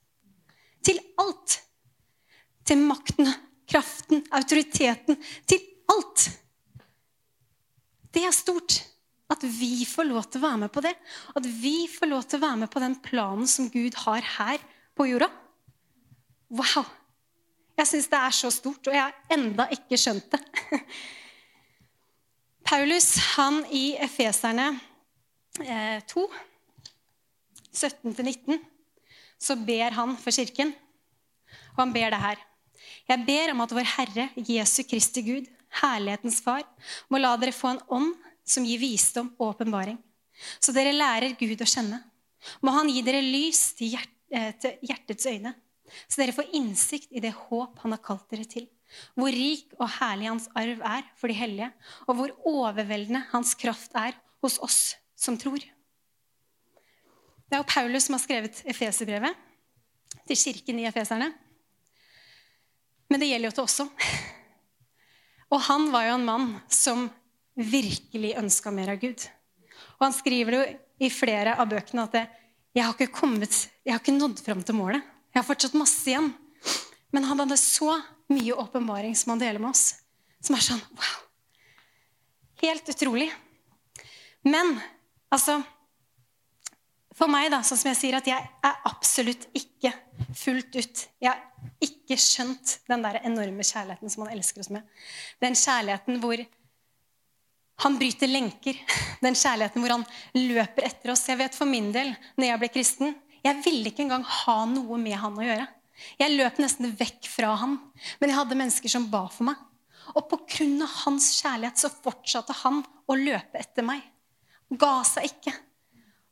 Til 0.85 0.97
alt 1.21 1.59
til 2.67 2.83
makten, 2.83 3.29
kraften, 3.69 4.25
autoriteten. 4.31 5.17
Til 5.47 5.63
alt. 5.91 6.27
Det 8.17 8.25
er 8.25 8.33
stort. 8.33 8.79
At 9.29 9.43
vi 9.43 9.83
får 9.85 10.07
lov 10.07 10.25
til 10.25 10.39
å 10.39 10.47
være 10.47 10.61
med 10.63 10.71
på 10.73 10.81
det. 10.81 10.93
At 11.37 11.45
vi 11.45 11.85
får 11.91 12.09
lov 12.09 12.23
til 12.25 12.39
å 12.39 12.45
være 12.47 12.61
med 12.63 12.71
på 12.73 12.81
den 12.81 12.95
planen 13.03 13.49
som 13.51 13.67
Gud 13.69 13.97
har 14.05 14.23
her 14.37 14.63
på 14.97 15.05
jorda. 15.09 15.27
Wow! 16.49 16.87
Jeg 17.77 17.89
syns 17.91 18.07
det 18.09 18.17
er 18.17 18.33
så 18.33 18.49
stort, 18.49 18.87
og 18.87 18.95
jeg 18.95 19.03
har 19.03 19.35
enda 19.35 19.67
ikke 19.75 19.99
skjønt 20.01 20.31
det. 20.33 20.39
Paulus, 22.67 23.11
han 23.35 23.59
i 23.69 23.91
Efeserne 24.01 24.71
2, 25.59 25.67
eh, 25.67 26.39
17-19, 27.77 28.57
så 29.37 29.59
ber 29.67 29.93
han 29.99 30.15
for 30.17 30.33
kirken. 30.33 30.73
Og 31.75 31.83
han 31.83 31.93
ber 31.93 32.15
det 32.15 32.23
her. 32.23 32.41
Jeg 33.11 33.23
ber 33.27 33.53
om 33.53 33.61
at 33.67 33.77
vår 33.77 33.91
Herre, 33.91 34.29
Jesu 34.49 34.81
Kristi 34.87 35.21
Gud, 35.27 35.51
herlighetens 35.81 36.41
Far, 36.43 36.63
må 37.09 37.19
la 37.21 37.35
dere 37.39 37.55
få 37.55 37.73
en 37.73 37.83
ånd 37.99 38.13
som 38.47 38.65
gir 38.65 38.79
visdom 38.81 39.33
og 39.37 39.51
åpenbaring, 39.51 39.97
så 40.59 40.73
dere 40.75 40.95
lærer 40.95 41.35
Gud 41.39 41.61
å 41.61 41.67
kjenne. 41.67 42.01
Må 42.61 42.71
Han 42.75 42.89
gi 42.91 43.01
dere 43.05 43.23
lys 43.25 43.73
til, 43.77 43.95
hjert, 43.95 44.13
eh, 44.31 44.51
til 44.61 44.77
hjertets 44.85 45.27
øyne, 45.27 45.53
så 46.07 46.21
dere 46.21 46.35
får 46.35 46.51
innsikt 46.57 47.13
i 47.15 47.23
det 47.23 47.31
håp 47.31 47.79
Han 47.79 47.95
har 47.95 48.03
kalt 48.03 48.27
dere 48.29 48.45
til. 48.45 48.67
Hvor 49.15 49.31
rik 49.31 49.73
og 49.79 49.89
herlig 49.99 50.29
Hans 50.29 50.47
arv 50.55 50.83
er 50.83 51.07
for 51.19 51.31
de 51.31 51.35
hellige, 51.35 51.71
og 52.07 52.19
hvor 52.19 52.35
overveldende 52.47 53.25
Hans 53.31 53.55
kraft 53.59 53.95
er 53.95 54.15
hos 54.43 54.59
oss 54.63 54.95
som 55.17 55.37
tror. 55.39 55.59
Det 57.47 57.55
er 57.55 57.63
jo 57.63 57.67
Paulus 57.67 58.07
som 58.07 58.15
har 58.17 58.23
skrevet 58.23 58.63
Efeserbrevet 58.67 59.35
til 60.27 60.39
kirken 60.39 60.81
i 60.81 60.87
Efeserne. 60.87 61.31
Men 63.07 63.23
det 63.23 63.29
gjelder 63.31 63.49
jo 63.49 63.55
til 63.55 63.63
oss 63.63 63.79
også. 63.85 64.35
Og 65.53 65.61
han 65.69 65.87
var 65.93 66.07
jo 66.09 66.17
en 66.17 66.27
mann 66.27 66.47
som 66.71 67.07
virkelig 67.57 68.35
ønska 68.37 68.71
mer 68.73 68.93
av 68.93 69.01
Gud. 69.01 69.23
Og 69.97 70.07
han 70.07 70.15
skriver 70.15 70.57
jo 70.57 70.65
i 71.07 71.09
flere 71.13 71.55
av 71.57 71.69
bøkene 71.71 72.03
at 72.05 72.17
det, 72.17 72.25
jeg, 72.75 72.83
har 72.85 72.93
ikke 72.93 73.15
kommet, 73.15 73.55
jeg 73.85 73.95
har 73.95 74.01
ikke 74.01 74.17
nådd 74.17 74.41
fram 74.43 74.61
til 74.65 74.77
målet. 74.77 75.05
Jeg 75.33 75.39
har 75.39 75.47
fortsatt 75.47 75.77
masse 75.77 76.03
igjen. 76.09 76.29
Men 77.15 77.25
han 77.29 77.39
hadde 77.41 77.57
så 77.61 77.95
mye 78.33 78.57
åpenbaring 78.59 79.15
som 79.15 79.33
han 79.33 79.41
deler 79.41 79.63
med 79.63 79.71
oss, 79.71 80.01
som 80.43 80.57
er 80.57 80.65
sånn 80.65 80.83
wow. 80.91 81.15
Helt 82.61 82.89
utrolig. 82.91 83.29
Men 84.45 84.75
altså 85.33 85.61
For 87.17 87.29
meg, 87.31 87.49
da, 87.49 87.63
sånn 87.65 87.79
som 87.81 87.89
jeg 87.89 87.97
sier, 87.97 88.17
at 88.19 88.27
jeg 88.29 88.37
er 88.37 88.81
absolutt 88.85 89.47
ikke 89.57 89.89
fullt 90.37 90.75
ut 90.77 91.03
Jeg 91.21 91.31
har 91.31 91.39
ikke 91.81 92.17
skjønt 92.21 92.77
den 92.89 93.03
der 93.05 93.19
enorme 93.25 93.65
kjærligheten 93.65 94.11
som 94.13 94.25
han 94.25 94.35
elsker 94.35 94.61
oss 94.61 94.69
med. 94.73 94.85
Den 95.41 95.57
kjærligheten 95.57 96.21
hvor 96.21 96.43
han 97.83 97.97
bryter 97.97 98.29
lenker. 98.29 98.77
Den 99.25 99.37
kjærligheten 99.37 99.83
hvor 99.83 99.93
han 99.93 100.05
løper 100.33 100.87
etter 100.87 101.13
oss. 101.13 101.27
Jeg 101.29 101.37
vet 101.41 101.57
for 101.57 101.69
min 101.69 101.91
del, 101.93 102.09
når 102.37 102.49
jeg 102.49 102.61
ble 102.63 102.69
kristen, 102.73 103.15
jeg 103.45 103.61
ville 103.65 103.91
ikke 103.91 104.05
engang 104.05 104.25
ha 104.25 104.57
noe 104.69 104.97
med 105.01 105.17
han 105.21 105.37
å 105.37 105.45
gjøre. 105.45 105.67
Jeg 106.17 106.33
løp 106.33 106.57
nesten 106.61 106.93
vekk 106.97 107.29
fra 107.29 107.53
han. 107.61 107.77
Men 108.21 108.33
jeg 108.33 108.39
hadde 108.39 108.57
mennesker 108.57 108.93
som 108.93 109.05
ba 109.13 109.23
for 109.33 109.49
meg. 109.49 109.61
Og 110.15 110.25
pga. 110.31 110.87
hans 111.03 111.29
kjærlighet 111.41 111.81
så 111.81 111.91
fortsatte 111.93 112.55
han 112.63 112.81
å 112.81 113.17
løpe 113.17 113.61
etter 113.61 113.85
meg. 113.85 114.01
Ga 114.73 114.99
seg 115.07 115.29
ikke. 115.31 115.53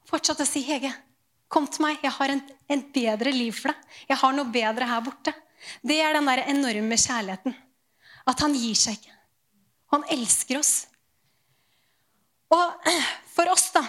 Fortsatte 0.06 0.46
å 0.46 0.50
si, 0.50 0.62
'Hege, 0.64 0.94
Kom 1.52 1.68
til 1.70 1.86
meg. 1.86 2.02
Jeg 2.04 2.14
har 2.18 2.34
en, 2.34 2.42
en 2.74 2.84
bedre 2.94 3.34
liv 3.34 3.54
for 3.56 3.72
deg. 3.72 4.00
Jeg 4.10 4.20
har 4.22 4.34
noe 4.36 4.52
bedre 4.52 4.88
her 4.90 5.04
borte. 5.06 5.34
Det 5.86 6.00
er 6.02 6.18
den 6.18 6.30
der 6.30 6.44
enorme 6.50 6.98
kjærligheten. 7.00 7.56
At 8.26 8.42
han 8.42 8.56
gir 8.58 8.78
seg 8.78 8.98
ikke. 8.98 9.14
Han 9.94 10.06
elsker 10.16 10.60
oss. 10.60 10.74
Og 12.54 12.90
for 13.36 13.50
oss, 13.54 13.70
da 13.74 13.82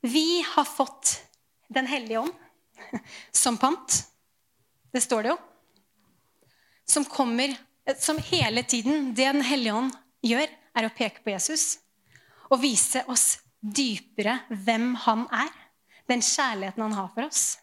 Vi 0.00 0.40
har 0.54 0.64
fått 0.64 1.18
Den 1.68 1.86
hellige 1.86 2.22
ånd 2.22 3.00
som 3.42 3.58
pant. 3.60 3.98
Det 4.92 5.02
står 5.04 5.26
det 5.26 5.32
jo. 5.34 5.38
Som 6.88 7.04
kommer 7.04 7.52
Som 8.00 8.20
hele 8.30 8.62
tiden 8.62 9.12
Det 9.12 9.26
Den 9.28 9.44
hellige 9.44 9.76
ånd 9.76 9.92
gjør, 10.24 10.48
er 10.48 10.86
å 10.86 10.94
peke 10.94 11.24
på 11.24 11.34
Jesus 11.34 11.78
og 12.48 12.62
vise 12.62 13.02
oss 13.12 13.36
dypere 13.60 14.38
hvem 14.64 14.92
han 15.04 15.24
er 15.34 15.50
den 16.08 16.22
kjærligheten 16.24 16.84
han 16.86 16.96
har 16.96 17.08
for 17.14 17.28
oss. 17.28 17.58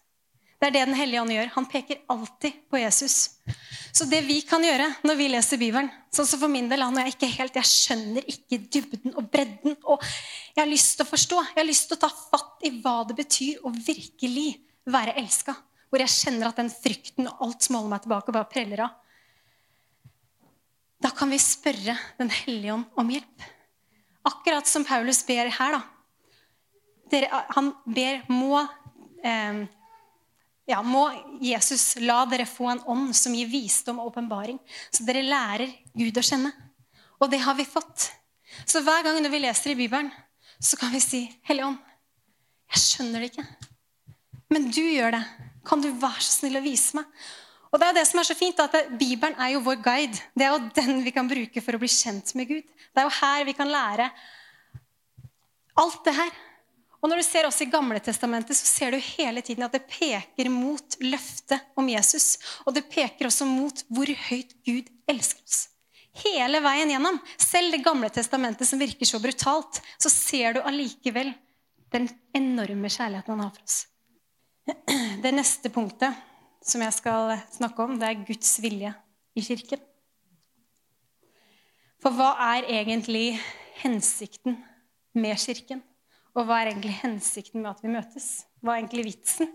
Det 0.59 0.69
er 0.69 0.73
det 0.75 0.85
Den 0.87 0.97
hellige 0.97 1.21
ånd 1.21 1.33
gjør. 1.33 1.51
Han 1.57 1.67
peker 1.69 2.01
alltid 2.09 2.59
på 2.71 2.79
Jesus. 2.79 3.15
Så 3.95 4.07
det 4.09 4.21
vi 4.25 4.39
kan 4.47 4.63
gjøre 4.63 4.87
når 5.05 5.17
vi 5.19 5.27
leser 5.29 5.59
Bibelen 5.61 5.89
sånn 6.15 6.27
som 6.27 6.39
For 6.41 6.51
min 6.51 6.69
del 6.71 6.83
når 6.83 7.05
jeg 7.05 7.15
ikke 7.15 7.31
helt, 7.35 7.59
jeg 7.59 7.69
skjønner 7.69 8.29
ikke 8.31 8.61
dybden 8.71 9.15
og 9.15 9.29
bredden. 9.31 9.75
og 9.83 10.03
Jeg 10.55 10.61
har 10.61 10.71
lyst 10.71 10.95
til 10.95 11.05
å 11.05 11.11
forstå. 11.11 11.41
Jeg 11.51 11.59
har 11.59 11.67
lyst 11.67 11.89
til 11.89 11.99
å 11.99 12.03
ta 12.05 12.11
fatt 12.11 12.65
i 12.65 12.71
hva 12.79 13.01
det 13.09 13.17
betyr 13.19 13.65
å 13.67 13.73
virkelig 13.75 14.47
være 14.89 15.17
elska. 15.19 15.55
Hvor 15.89 16.01
jeg 16.01 16.15
kjenner 16.15 16.49
at 16.49 16.61
den 16.61 16.71
frykten 16.71 17.27
og 17.29 17.43
alt 17.45 17.65
som 17.65 17.77
holder 17.77 17.93
meg 17.93 18.05
tilbake, 18.05 18.35
bare 18.35 18.51
preller 18.51 18.85
av. 18.87 18.95
Da 21.03 21.11
kan 21.13 21.29
vi 21.29 21.37
spørre 21.41 21.97
Den 22.17 22.31
hellige 22.31 22.79
ånd 22.79 22.87
om 22.97 23.11
hjelp. 23.11 23.51
Akkurat 24.25 24.67
som 24.67 24.85
Paulus 24.87 25.21
ber 25.27 25.51
her. 25.53 25.77
da, 25.77 25.81
dere, 27.11 27.43
han 27.55 27.71
ber 27.85 28.23
må 28.33 28.59
eh, 29.23 29.65
ja, 30.65 30.81
må 30.81 31.05
Jesus 31.45 31.95
la 32.01 32.23
dere 32.29 32.47
få 32.49 32.71
en 32.71 32.81
ånd 32.89 33.15
som 33.15 33.35
gir 33.37 33.49
visdom 33.51 33.99
og 34.01 34.13
åpenbaring, 34.13 34.57
så 34.89 35.05
dere 35.05 35.25
lærer 35.25 35.75
Gud 35.93 36.17
å 36.17 36.25
kjenne. 36.25 36.51
Og 37.21 37.29
det 37.31 37.43
har 37.45 37.55
vi 37.57 37.67
fått. 37.69 38.09
Så 38.65 38.81
hver 38.81 39.05
gang 39.05 39.19
når 39.21 39.33
vi 39.33 39.43
leser 39.43 39.73
i 39.73 39.77
Bibelen, 39.77 40.09
så 40.59 40.77
kan 40.79 40.93
vi 40.93 41.01
si, 41.03 41.21
Hellige 41.45 41.69
ånd, 41.69 41.77
jeg 42.73 42.81
skjønner 42.81 43.21
det 43.21 43.29
ikke. 43.31 43.45
Men 44.53 44.69
du 44.73 44.81
gjør 44.81 45.17
det. 45.17 45.23
Kan 45.65 45.81
du 45.81 45.89
være 46.01 46.21
så 46.21 46.39
snill 46.39 46.59
å 46.59 46.65
vise 46.65 46.97
meg? 46.97 47.25
Og 47.75 47.81
det 47.81 47.89
er 47.89 47.97
det 47.97 48.05
som 48.07 48.21
er 48.21 48.27
så 48.29 48.37
fint, 48.39 48.59
at 48.63 48.75
Bibelen 48.95 49.35
er 49.35 49.49
jo 49.51 49.65
vår 49.65 49.81
guide. 49.83 50.19
Det 50.31 50.45
er 50.45 50.53
jo 50.53 50.67
den 50.77 51.01
vi 51.03 51.11
kan 51.11 51.27
bruke 51.27 51.59
for 51.59 51.75
å 51.75 51.79
bli 51.81 51.89
kjent 51.91 52.31
med 52.39 52.47
Gud. 52.47 52.63
Det 52.63 53.01
er 53.01 53.07
jo 53.09 53.15
her 53.17 53.47
vi 53.49 53.55
kan 53.57 53.67
lære 53.67 54.05
alt 55.83 56.05
det 56.05 56.13
her. 56.15 56.29
Og 57.03 57.09
når 57.11 57.19
du 57.19 57.25
ser 57.27 57.45
også 57.49 57.65
i 57.65 57.69
Gamle 57.73 57.99
Testamentet, 57.99 58.55
så 58.55 58.65
ser 58.65 58.95
du 58.95 58.97
hele 59.03 59.43
tiden 59.43 59.65
at 59.67 59.75
det 59.75 59.83
peker 59.91 60.47
mot 60.49 60.95
løftet 61.03 61.65
om 61.75 61.89
Jesus. 61.91 62.37
Og 62.63 62.77
det 62.77 62.85
peker 62.93 63.27
også 63.27 63.45
mot 63.49 63.83
hvor 63.91 64.07
høyt 64.29 64.55
Gud 64.63 64.87
elsker 65.11 65.43
oss. 65.43 65.65
Hele 66.23 66.61
veien 66.63 66.93
gjennom. 66.93 67.19
Selv 67.35 67.75
det 67.75 67.81
Gamle 67.83 68.07
Testamentet 68.07 68.69
som 68.69 68.79
virker 68.79 69.09
så 69.09 69.19
brutalt, 69.19 69.81
så 69.99 70.13
ser 70.13 70.55
du 70.55 70.61
allikevel 70.63 71.33
den 71.91 72.07
enorme 72.39 72.87
kjærligheten 72.87 73.35
han 73.35 73.43
har 73.43 73.51
for 73.51 73.67
oss. 73.67 73.83
Det 75.25 75.35
neste 75.35 75.69
punktet 75.69 76.15
som 76.65 76.81
jeg 76.81 76.95
skal 76.97 77.35
snakke 77.53 77.83
om, 77.85 77.97
det 77.99 78.07
er 78.09 78.23
Guds 78.25 78.55
vilje 78.63 78.91
i 79.37 79.43
kirken. 79.45 79.81
For 82.01 82.13
hva 82.13 82.33
er 82.53 82.67
egentlig 82.69 83.35
hensikten 83.81 84.57
med 85.17 85.37
kirken? 85.41 85.83
Og 86.35 86.47
hva 86.47 86.59
er 86.61 86.73
egentlig 86.73 86.97
hensikten 86.99 87.63
med 87.63 87.71
at 87.71 87.83
vi 87.83 87.93
møtes? 87.93 88.29
Hva 88.59 88.75
er 88.75 88.83
egentlig 88.83 89.05
vitsen? 89.07 89.51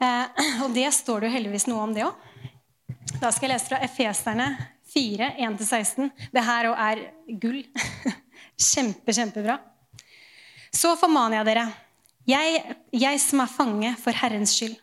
Eh, 0.00 0.44
og 0.64 0.72
det 0.76 0.86
står 0.96 1.20
det 1.20 1.30
jo 1.30 1.36
heldigvis 1.36 1.66
noe 1.68 1.82
om, 1.84 1.94
det 1.96 2.06
òg. 2.06 2.28
Da 3.20 3.32
skal 3.34 3.48
jeg 3.48 3.56
lese 3.56 3.68
fra 3.68 3.80
Efeserne 3.84 4.46
4, 4.94 5.32
1-16. 5.48 6.08
Det 6.32 6.44
her 6.46 6.70
òg 6.70 6.84
er 6.86 7.02
gull. 7.42 7.60
Kjempe, 8.70 9.12
kjempebra. 9.16 9.58
Så 10.72 10.94
formaner 11.00 11.40
jeg 11.40 11.48
dere, 11.50 11.66
jeg, 12.28 12.76
jeg 12.94 13.20
som 13.22 13.42
er 13.42 13.50
fange 13.50 13.92
for 14.00 14.14
Herrens 14.14 14.52
skyld, 14.54 14.76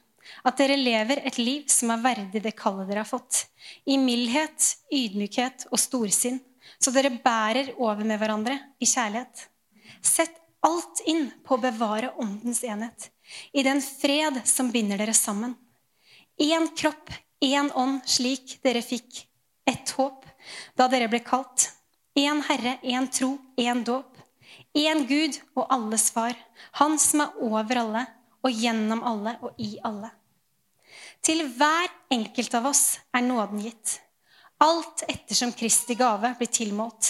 at 0.43 0.57
dere 0.59 0.77
lever 0.77 1.21
et 1.25 1.37
liv 1.41 1.67
som 1.71 1.91
er 1.93 2.03
verdig 2.03 2.41
det 2.43 2.55
kallet 2.57 2.89
dere 2.89 3.03
har 3.05 3.09
fått, 3.09 3.47
i 3.85 3.97
mildhet, 4.01 4.73
ydmykhet 4.93 5.67
og 5.71 5.81
storsinn, 5.81 6.41
så 6.77 6.91
dere 6.93 7.13
bærer 7.23 7.73
over 7.77 8.03
med 8.05 8.19
hverandre 8.21 8.57
i 8.79 8.89
kjærlighet. 8.89 9.47
Sett 10.01 10.35
alt 10.65 11.01
inn 11.07 11.29
på 11.45 11.55
å 11.55 11.63
bevare 11.63 12.13
åndens 12.21 12.63
enhet, 12.67 13.09
i 13.53 13.63
den 13.65 13.81
fred 13.81 14.41
som 14.47 14.71
binder 14.73 14.99
dere 14.99 15.15
sammen. 15.17 15.55
Én 16.37 16.69
kropp, 16.77 17.09
én 17.41 17.71
ånd, 17.73 18.03
slik 18.05 18.59
dere 18.65 18.83
fikk 18.85 19.23
ett 19.67 19.89
håp 19.97 20.25
da 20.77 20.87
dere 20.91 21.09
ble 21.11 21.19
kalt. 21.25 21.71
Én 22.17 22.41
Herre, 22.47 22.77
én 22.83 23.09
tro, 23.13 23.35
én 23.57 23.83
dåp. 23.85 24.15
Én 24.77 25.03
Gud 25.09 25.37
og 25.55 25.67
alles 25.73 26.09
far, 26.13 26.35
Han 26.71 26.97
som 26.99 27.21
er 27.21 27.35
over 27.41 27.77
alle 27.77 28.05
og 28.45 28.51
gjennom 28.53 29.03
alle 29.03 29.35
og 29.41 29.57
i 29.57 29.77
alle. 29.83 30.11
Til 31.27 31.41
hver 31.57 31.89
enkelt 32.15 32.53
av 32.55 32.69
oss 32.69 33.01
er 33.11 33.25
nåden 33.25 33.59
gitt, 33.59 33.97
alt 34.63 35.01
ettersom 35.11 35.51
Kristi 35.51 35.97
gave 35.99 36.29
blir 36.39 36.47
tilmålt. 36.47 37.09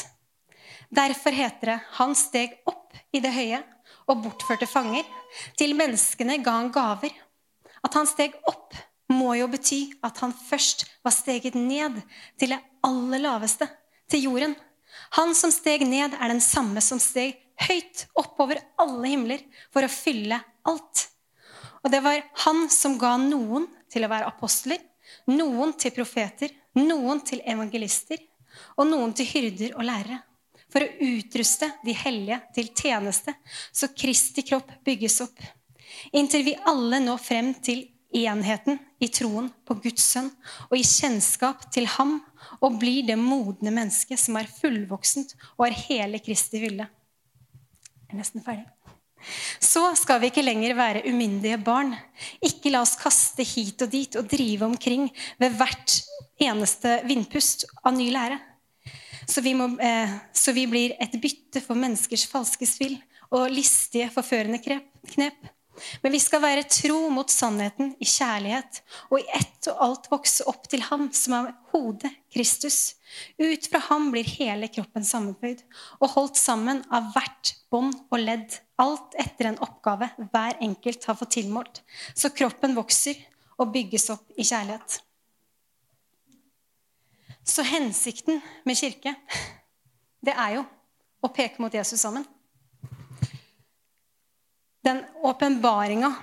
Derfor 0.89 1.35
heter 1.37 1.69
det 1.69 1.75
han 1.99 2.15
steg 2.17 2.55
opp 2.65 2.95
i 3.13 3.21
det 3.21 3.29
høye 3.35 3.59
og 4.09 4.23
bortførte 4.23 4.65
fanger. 4.65 5.05
Til 5.59 5.75
menneskene 5.77 6.39
ga 6.41 6.55
han 6.55 6.71
gaver. 6.73 7.13
At 7.85 7.93
han 7.93 8.09
steg 8.09 8.33
opp, 8.49 8.73
må 9.13 9.37
jo 9.37 9.45
bety 9.47 9.83
at 10.03 10.17
han 10.19 10.33
først 10.35 10.87
var 11.05 11.13
steget 11.15 11.53
ned 11.55 12.01
til 12.41 12.55
det 12.55 12.59
aller 12.83 13.21
laveste, 13.21 13.69
til 14.09 14.25
jorden. 14.25 14.57
Han 15.15 15.37
som 15.37 15.53
steg 15.53 15.85
ned, 15.87 16.17
er 16.17 16.33
den 16.33 16.41
samme 16.43 16.81
som 16.81 16.99
steg 16.99 17.37
høyt 17.69 18.07
oppover 18.17 18.65
alle 18.81 19.13
himler 19.13 19.45
for 19.69 19.85
å 19.85 19.93
fylle 19.93 20.41
alt. 20.67 21.05
Og 21.85 21.93
det 21.93 22.01
var 22.03 22.25
han 22.47 22.65
som 22.73 22.97
ga 22.99 23.13
noen 23.21 23.69
til 23.91 24.05
å 24.05 24.11
være 24.11 24.29
apostler, 24.29 24.79
noen 25.31 25.73
til 25.79 25.93
profeter, 25.95 26.51
noen 26.77 27.21
til 27.25 27.41
evangelister 27.47 28.21
og 28.77 28.89
noen 28.89 29.13
til 29.17 29.29
hyrder 29.29 29.77
og 29.77 29.87
lærere. 29.87 30.21
For 30.67 30.83
å 30.83 31.11
utruste 31.15 31.69
de 31.85 31.93
hellige 31.95 32.41
til 32.55 32.71
tjeneste, 32.75 33.33
så 33.71 33.87
Kristi 33.95 34.43
kropp 34.47 34.73
bygges 34.85 35.21
opp. 35.23 35.37
Inntil 36.11 36.43
vi 36.43 36.57
alle 36.67 36.99
når 37.03 37.21
frem 37.23 37.53
til 37.63 37.85
enheten 38.17 38.79
i 39.03 39.09
troen 39.11 39.49
på 39.67 39.77
Guds 39.83 40.05
sønn 40.13 40.29
og 40.69 40.77
i 40.77 40.83
kjennskap 40.85 41.67
til 41.73 41.87
ham 41.97 42.17
og 42.59 42.79
blir 42.81 43.07
det 43.07 43.17
modne 43.19 43.73
mennesket 43.73 44.19
som 44.21 44.39
er 44.39 44.51
fullvoksent 44.59 45.35
og 45.57 45.67
har 45.67 45.79
hele 45.87 46.21
Kristi 46.23 46.61
ville. 46.63 46.87
Jeg 48.07 48.15
er 48.15 48.21
nesten 48.21 48.43
ferdig. 48.43 48.67
Så 49.59 49.83
skal 49.99 50.21
vi 50.21 50.31
ikke 50.31 50.45
lenger 50.45 50.75
være 50.77 51.03
umyndige 51.09 51.57
barn. 51.61 51.95
Ikke 52.43 52.71
la 52.73 52.81
oss 52.85 52.97
kaste 52.99 53.45
hit 53.45 53.81
og 53.85 53.91
dit 53.93 54.15
og 54.19 54.29
drive 54.29 54.67
omkring 54.67 55.09
ved 55.41 55.57
hvert 55.59 55.99
eneste 56.41 56.99
vindpust 57.07 57.67
av 57.83 57.95
ny 57.97 58.09
lære. 58.13 58.39
Så 59.27 59.43
vi, 59.43 59.53
må, 59.57 59.67
eh, 59.83 60.13
så 60.31 60.53
vi 60.55 60.65
blir 60.71 60.95
et 61.03 61.17
bytte 61.21 61.61
for 61.63 61.75
menneskers 61.75 62.25
falske 62.31 62.67
spill 62.69 62.95
og 63.27 63.49
listige, 63.51 64.07
forførende 64.13 64.61
knep. 64.63 65.51
Men 66.01 66.13
vi 66.15 66.19
skal 66.21 66.41
være 66.43 66.67
tro 66.71 66.99
mot 67.13 67.31
sannheten 67.31 67.93
i 68.01 68.07
kjærlighet 68.07 68.81
og 69.09 69.19
i 69.21 69.27
ett 69.37 69.69
og 69.71 69.81
alt 69.85 70.09
vokse 70.11 70.45
opp 70.49 70.67
til 70.71 70.83
Ham 70.87 71.07
som 71.15 71.35
er 71.37 71.49
hodet, 71.73 72.11
Kristus. 72.33 72.95
Ut 73.39 73.67
fra 73.71 73.81
ham 73.89 74.09
blir 74.13 74.27
hele 74.37 74.69
kroppen 74.71 75.05
sammenføyd 75.05 75.63
og 76.01 76.11
holdt 76.15 76.39
sammen 76.39 76.83
av 76.93 77.11
hvert 77.15 77.53
bånd 77.71 77.95
og 78.11 78.21
ledd, 78.21 78.59
alt 78.81 79.15
etter 79.19 79.49
en 79.49 79.59
oppgave 79.63 80.09
hver 80.31 80.59
enkelt 80.63 81.07
har 81.09 81.17
fått 81.19 81.35
tilmålt, 81.39 81.81
så 82.15 82.31
kroppen 82.35 82.75
vokser 82.77 83.19
og 83.57 83.71
bygges 83.73 84.09
opp 84.13 84.25
i 84.37 84.45
kjærlighet. 84.45 84.99
Så 87.47 87.63
hensikten 87.63 88.41
med 88.67 88.77
kirke, 88.77 89.15
det 90.21 90.35
er 90.35 90.57
jo 90.59 90.65
å 91.23 91.31
peke 91.33 91.63
mot 91.63 91.73
Jesus 91.73 92.03
sammen 92.03 92.27
den 94.87 95.03
åpenbaringa 95.27 96.13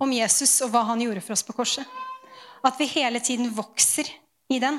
om 0.00 0.12
Jesus 0.12 0.58
og 0.64 0.72
hva 0.72 0.84
han 0.90 1.00
gjorde 1.04 1.22
for 1.24 1.36
oss 1.36 1.44
på 1.46 1.56
korset. 1.56 1.96
At 2.64 2.78
vi 2.80 2.88
hele 2.90 3.20
tiden 3.20 3.50
vokser 3.54 4.08
i 4.52 4.60
den. 4.62 4.78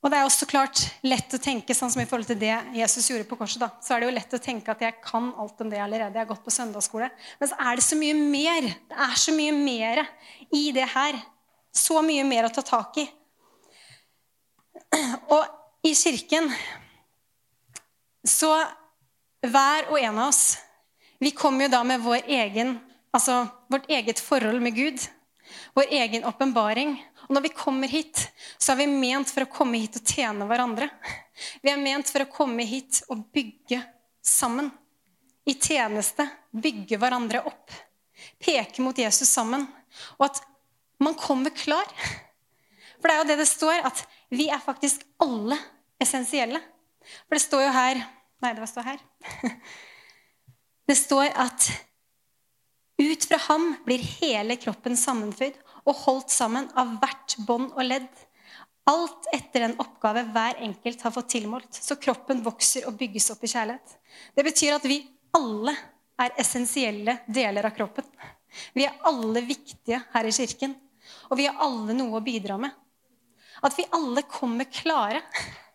Og 0.00 0.08
det 0.08 0.16
er 0.16 0.24
også 0.24 0.48
klart 0.48 0.80
lett 1.04 1.34
å 1.36 1.40
tenke 1.42 1.76
sånn 1.76 1.90
som 1.92 2.00
i 2.00 2.06
forhold 2.08 2.30
til 2.30 2.38
det 2.40 2.54
Jesus 2.72 3.10
gjorde 3.10 3.28
på 3.28 3.36
korset. 3.36 3.60
da, 3.60 3.68
Så 3.84 3.94
er 3.94 4.00
det 4.00 4.08
jo 4.08 4.16
lett 4.16 4.36
å 4.36 4.40
tenke 4.40 4.72
at 4.72 4.80
jeg 4.80 4.96
kan 5.04 5.28
alt 5.36 5.60
om 5.60 5.68
det 5.68 5.80
allerede. 5.80 6.16
Jeg 6.16 6.24
har 6.24 6.30
gått 6.30 6.44
på 6.46 6.54
søndagsskole. 6.54 7.10
Men 7.38 7.50
så 7.50 7.58
er 7.60 7.76
det 7.76 7.84
så 7.84 7.98
mye 8.00 8.16
mer. 8.16 8.68
Det 8.88 9.00
er 9.06 9.16
så 9.20 9.34
mye 9.36 9.52
mer 9.52 10.02
i 10.56 10.70
det 10.72 10.88
her. 10.94 11.20
Så 11.70 12.00
mye 12.02 12.24
mer 12.24 12.48
å 12.48 12.54
ta 12.54 12.64
tak 12.64 12.96
i. 13.02 13.06
Og 15.36 15.84
i 15.84 15.92
kirken 15.94 16.48
så 18.26 18.52
hver 19.46 19.88
og 19.88 19.98
en 20.00 20.18
av 20.18 20.28
oss, 20.28 20.58
vi 21.20 21.32
kommer 21.36 21.66
jo 21.66 21.72
da 21.72 21.80
med 21.84 22.00
vår 22.04 22.28
egen, 22.28 22.78
altså 23.12 23.42
vårt 23.72 23.88
eget 23.92 24.20
forhold 24.20 24.60
med 24.62 24.76
Gud. 24.76 25.00
Vår 25.74 25.90
egen 25.90 26.24
åpenbaring. 26.24 26.94
Og 27.28 27.34
når 27.34 27.44
vi 27.48 27.52
kommer 27.54 27.88
hit, 27.88 28.28
så 28.58 28.72
er 28.72 28.82
vi 28.82 28.86
ment 28.90 29.30
for 29.30 29.44
å 29.44 29.50
komme 29.52 29.80
hit 29.82 29.98
og 30.00 30.06
tjene 30.06 30.46
hverandre. 30.48 30.88
Vi 31.62 31.72
er 31.72 31.80
ment 31.80 32.10
for 32.10 32.24
å 32.24 32.30
komme 32.30 32.64
hit 32.68 33.02
og 33.10 33.26
bygge 33.34 33.82
sammen. 34.24 34.70
I 35.48 35.56
tjeneste. 35.56 36.28
Bygge 36.52 36.98
hverandre 37.00 37.42
opp. 37.48 37.72
Peke 38.40 38.82
mot 38.84 38.98
Jesus 38.98 39.28
sammen. 39.28 39.66
Og 40.18 40.28
at 40.28 40.42
man 41.00 41.16
kommer 41.18 41.54
klar. 41.54 41.88
For 43.00 43.08
det 43.08 43.14
er 43.14 43.22
jo 43.22 43.28
det 43.30 43.38
det 43.40 43.48
står, 43.48 43.80
at 43.88 44.04
vi 44.30 44.50
er 44.52 44.60
faktisk 44.62 45.04
alle 45.24 45.56
essensielle. 46.00 46.60
For 47.26 47.36
det 47.36 47.44
står 47.44 47.66
jo 47.66 47.76
her 47.76 48.02
Nei, 48.40 48.54
det 48.56 48.66
står 48.70 48.86
her. 48.86 49.00
Det 50.88 50.96
står 50.96 51.28
at 51.38 51.66
ut 52.98 53.24
fra 53.28 53.38
ham 53.44 53.66
blir 53.84 54.02
hele 54.18 54.56
kroppen 54.58 54.96
sammenføyd 54.98 55.58
og 55.84 56.00
holdt 56.00 56.32
sammen 56.34 56.66
av 56.78 56.96
hvert 56.98 57.36
bånd 57.46 57.68
og 57.76 57.84
ledd. 57.84 58.08
Alt 58.90 59.28
etter 59.36 59.66
den 59.68 59.76
oppgave 59.78 60.24
hver 60.32 60.58
enkelt 60.64 61.04
har 61.04 61.14
fått 61.14 61.30
tilmålt. 61.36 61.70
Så 61.70 61.94
kroppen 62.00 62.42
vokser 62.42 62.88
og 62.88 62.96
bygges 62.98 63.30
opp 63.30 63.44
i 63.46 63.52
kjærlighet. 63.52 63.96
Det 64.34 64.46
betyr 64.48 64.80
at 64.80 64.88
vi 64.88 64.98
alle 65.36 65.76
er 66.20 66.34
essensielle 66.42 67.20
deler 67.30 67.68
av 67.68 67.76
kroppen. 67.76 68.06
Vi 68.74 68.88
er 68.88 68.98
alle 69.06 69.44
viktige 69.46 70.02
her 70.10 70.26
i 70.26 70.34
kirken. 70.34 70.74
Og 71.30 71.38
vi 71.38 71.46
har 71.46 71.60
alle 71.62 71.94
noe 71.96 72.18
å 72.18 72.24
bidra 72.24 72.58
med. 72.60 72.74
At 73.62 73.76
vi 73.78 73.86
alle 73.94 74.24
kommer 74.26 74.68
klare 74.72 75.22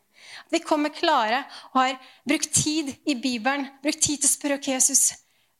At 0.46 0.54
vi 0.54 0.62
kommer 0.64 0.94
klare 0.94 1.44
og 1.74 1.80
har 1.82 1.98
brukt 2.28 2.54
tid 2.54 2.94
i 3.06 3.18
Bibelen, 3.18 3.68
brukt 3.84 4.04
tid 4.04 4.22
til 4.22 4.30
å 4.30 4.34
spørre 4.34 4.60
ok, 4.60 4.70
Jesus, 4.76 5.08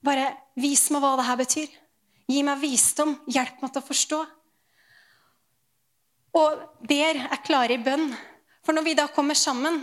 bare 0.04 0.30
vis 0.60 0.86
meg 0.94 1.02
hva 1.02 1.16
det 1.18 1.26
her 1.26 1.40
betyr. 1.40 1.74
Gi 2.26 2.42
meg 2.46 2.62
visdom. 2.62 3.16
Hjelp 3.30 3.60
meg 3.62 3.72
til 3.72 3.82
å 3.82 3.86
forstå. 3.86 4.22
Og 6.36 6.64
ber 6.86 7.20
er 7.26 7.44
klare 7.46 7.76
i 7.76 7.82
bønn. 7.82 8.10
For 8.66 8.74
når 8.74 8.86
vi 8.86 8.96
da 8.98 9.06
kommer 9.14 9.38
sammen, 9.38 9.78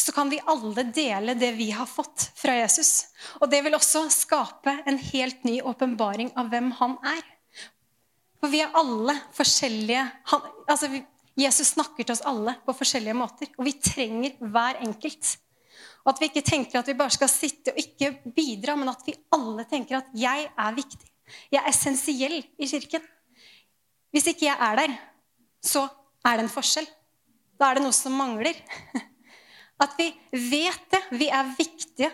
så 0.00 0.14
kan 0.16 0.30
vi 0.32 0.40
alle 0.48 0.86
dele 0.94 1.34
det 1.38 1.50
vi 1.58 1.70
har 1.74 1.88
fått 1.90 2.30
fra 2.38 2.54
Jesus. 2.56 3.10
Og 3.40 3.50
det 3.52 3.60
vil 3.66 3.76
også 3.76 4.06
skape 4.12 4.78
en 4.88 4.98
helt 5.10 5.44
ny 5.44 5.58
åpenbaring 5.66 6.32
av 6.40 6.48
hvem 6.52 6.70
han 6.78 6.96
er. 7.04 7.20
For 8.40 8.52
vi 8.52 8.62
er 8.64 8.76
alle 8.78 9.18
forskjellige 9.36 10.06
han, 10.32 10.46
altså 10.70 10.88
Jesus 11.38 11.74
snakker 11.74 12.04
til 12.04 12.14
oss 12.14 12.24
alle 12.26 12.56
på 12.64 12.74
forskjellige 12.76 13.16
måter. 13.16 13.50
Og 13.58 13.66
vi 13.68 13.76
trenger 13.78 14.36
hver 14.40 14.80
enkelt. 14.84 15.36
Og 16.04 16.12
at 16.14 16.20
vi 16.20 16.30
ikke 16.30 16.44
tenker 16.46 16.80
at 16.80 16.88
vi 16.88 16.96
bare 16.98 17.14
skal 17.14 17.30
sitte 17.30 17.74
og 17.74 17.80
ikke 17.80 18.32
bidra, 18.34 18.76
men 18.76 18.90
at 18.92 19.02
vi 19.06 19.14
alle 19.36 19.66
tenker 19.68 20.00
at 20.00 20.10
jeg 20.16 20.48
er 20.48 20.76
viktig. 20.76 21.08
Jeg 21.52 21.60
er 21.60 21.68
essensiell 21.70 22.38
i 22.40 22.66
kirken. 22.66 23.04
Hvis 24.10 24.26
ikke 24.32 24.48
jeg 24.48 24.56
er 24.58 24.80
der, 24.80 24.96
så 25.62 25.84
er 26.26 26.38
det 26.38 26.46
en 26.46 26.52
forskjell. 26.52 26.88
Da 27.60 27.68
er 27.68 27.78
det 27.78 27.84
noe 27.84 27.94
som 27.94 28.16
mangler. 28.16 28.56
At 29.84 29.94
vi 29.96 30.10
vet 30.32 30.86
det. 30.92 31.02
Vi 31.20 31.28
er 31.32 31.52
viktige. 31.56 32.10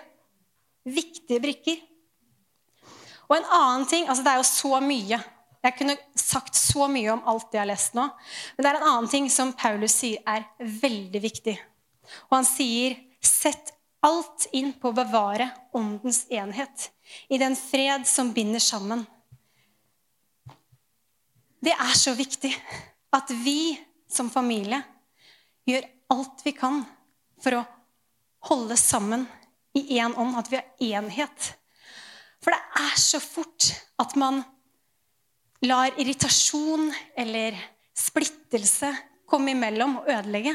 Viktige 0.87 1.43
brikker. 1.43 1.81
Og 3.27 3.39
en 3.39 3.49
annen 3.51 3.87
ting 3.91 4.07
altså 4.07 4.23
Det 4.23 4.33
er 4.33 4.39
jo 4.39 4.47
så 4.47 4.81
mye. 4.83 5.19
Jeg 5.65 5.77
kunne 5.79 5.97
sagt 6.19 6.59
så 6.59 6.87
mye 6.91 7.15
om 7.15 7.25
alt 7.29 7.49
det 7.51 7.59
jeg 7.59 7.65
har 7.65 7.71
lest 7.73 7.97
nå. 7.97 8.05
Men 8.57 8.65
det 8.65 8.71
er 8.71 8.79
en 8.81 8.89
annen 8.91 9.11
ting 9.11 9.31
som 9.33 9.55
Paulus 9.57 9.97
sier 10.03 10.23
er 10.29 10.47
veldig 10.61 11.23
viktig. 11.25 11.57
Og 12.29 12.39
han 12.39 12.49
sier 12.49 12.99
sett 13.25 13.73
alt 14.07 14.47
inn 14.55 14.73
på 14.79 14.91
å 14.91 14.97
bevare 14.97 15.49
åndens 15.75 16.25
enhet 16.31 16.91
i 17.33 17.39
den 17.43 17.57
fred 17.59 18.07
som 18.07 18.33
binder 18.37 18.63
sammen. 18.63 19.03
Det 21.63 21.75
er 21.75 21.95
så 21.99 22.15
viktig 22.15 22.53
at 23.17 23.33
vi 23.43 23.75
som 24.13 24.31
familie 24.31 24.79
gjør 25.67 25.89
alt 26.15 26.45
vi 26.47 26.53
kan 26.55 26.85
for 27.43 27.59
å 27.59 27.65
holde 28.47 28.77
sammen 28.79 29.27
i 29.77 29.99
én 29.99 30.15
ånd, 30.15 30.37
at 30.39 30.51
vi 30.53 30.61
har 30.61 31.01
enhet. 31.03 31.49
For 32.41 32.55
det 32.55 32.85
er 32.87 33.01
så 33.01 33.21
fort 33.21 33.73
at 33.99 34.15
man 34.21 34.45
lar 35.65 35.95
irritasjon 36.01 36.91
eller 37.17 37.57
splittelse 37.97 38.91
komme 39.29 39.55
imellom 39.55 40.01
og 40.01 40.11
ødelegge. 40.11 40.55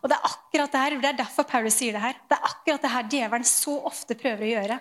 Og 0.00 0.08
Det 0.08 0.16
er 0.16 0.28
akkurat 0.28 0.72
det 0.72 0.80
her, 0.80 1.00
det 1.00 1.08
er 1.08 1.18
derfor 1.18 1.44
Paulus 1.48 1.76
sier 1.76 1.92
det 1.92 2.02
her. 2.02 2.20
Det 2.28 2.36
er 2.36 2.48
akkurat 2.48 2.82
det 2.82 2.92
her 2.92 3.10
djevelen 3.10 3.48
så 3.48 3.76
ofte 3.90 4.16
prøver 4.18 4.46
å 4.46 4.54
gjøre 4.54 4.78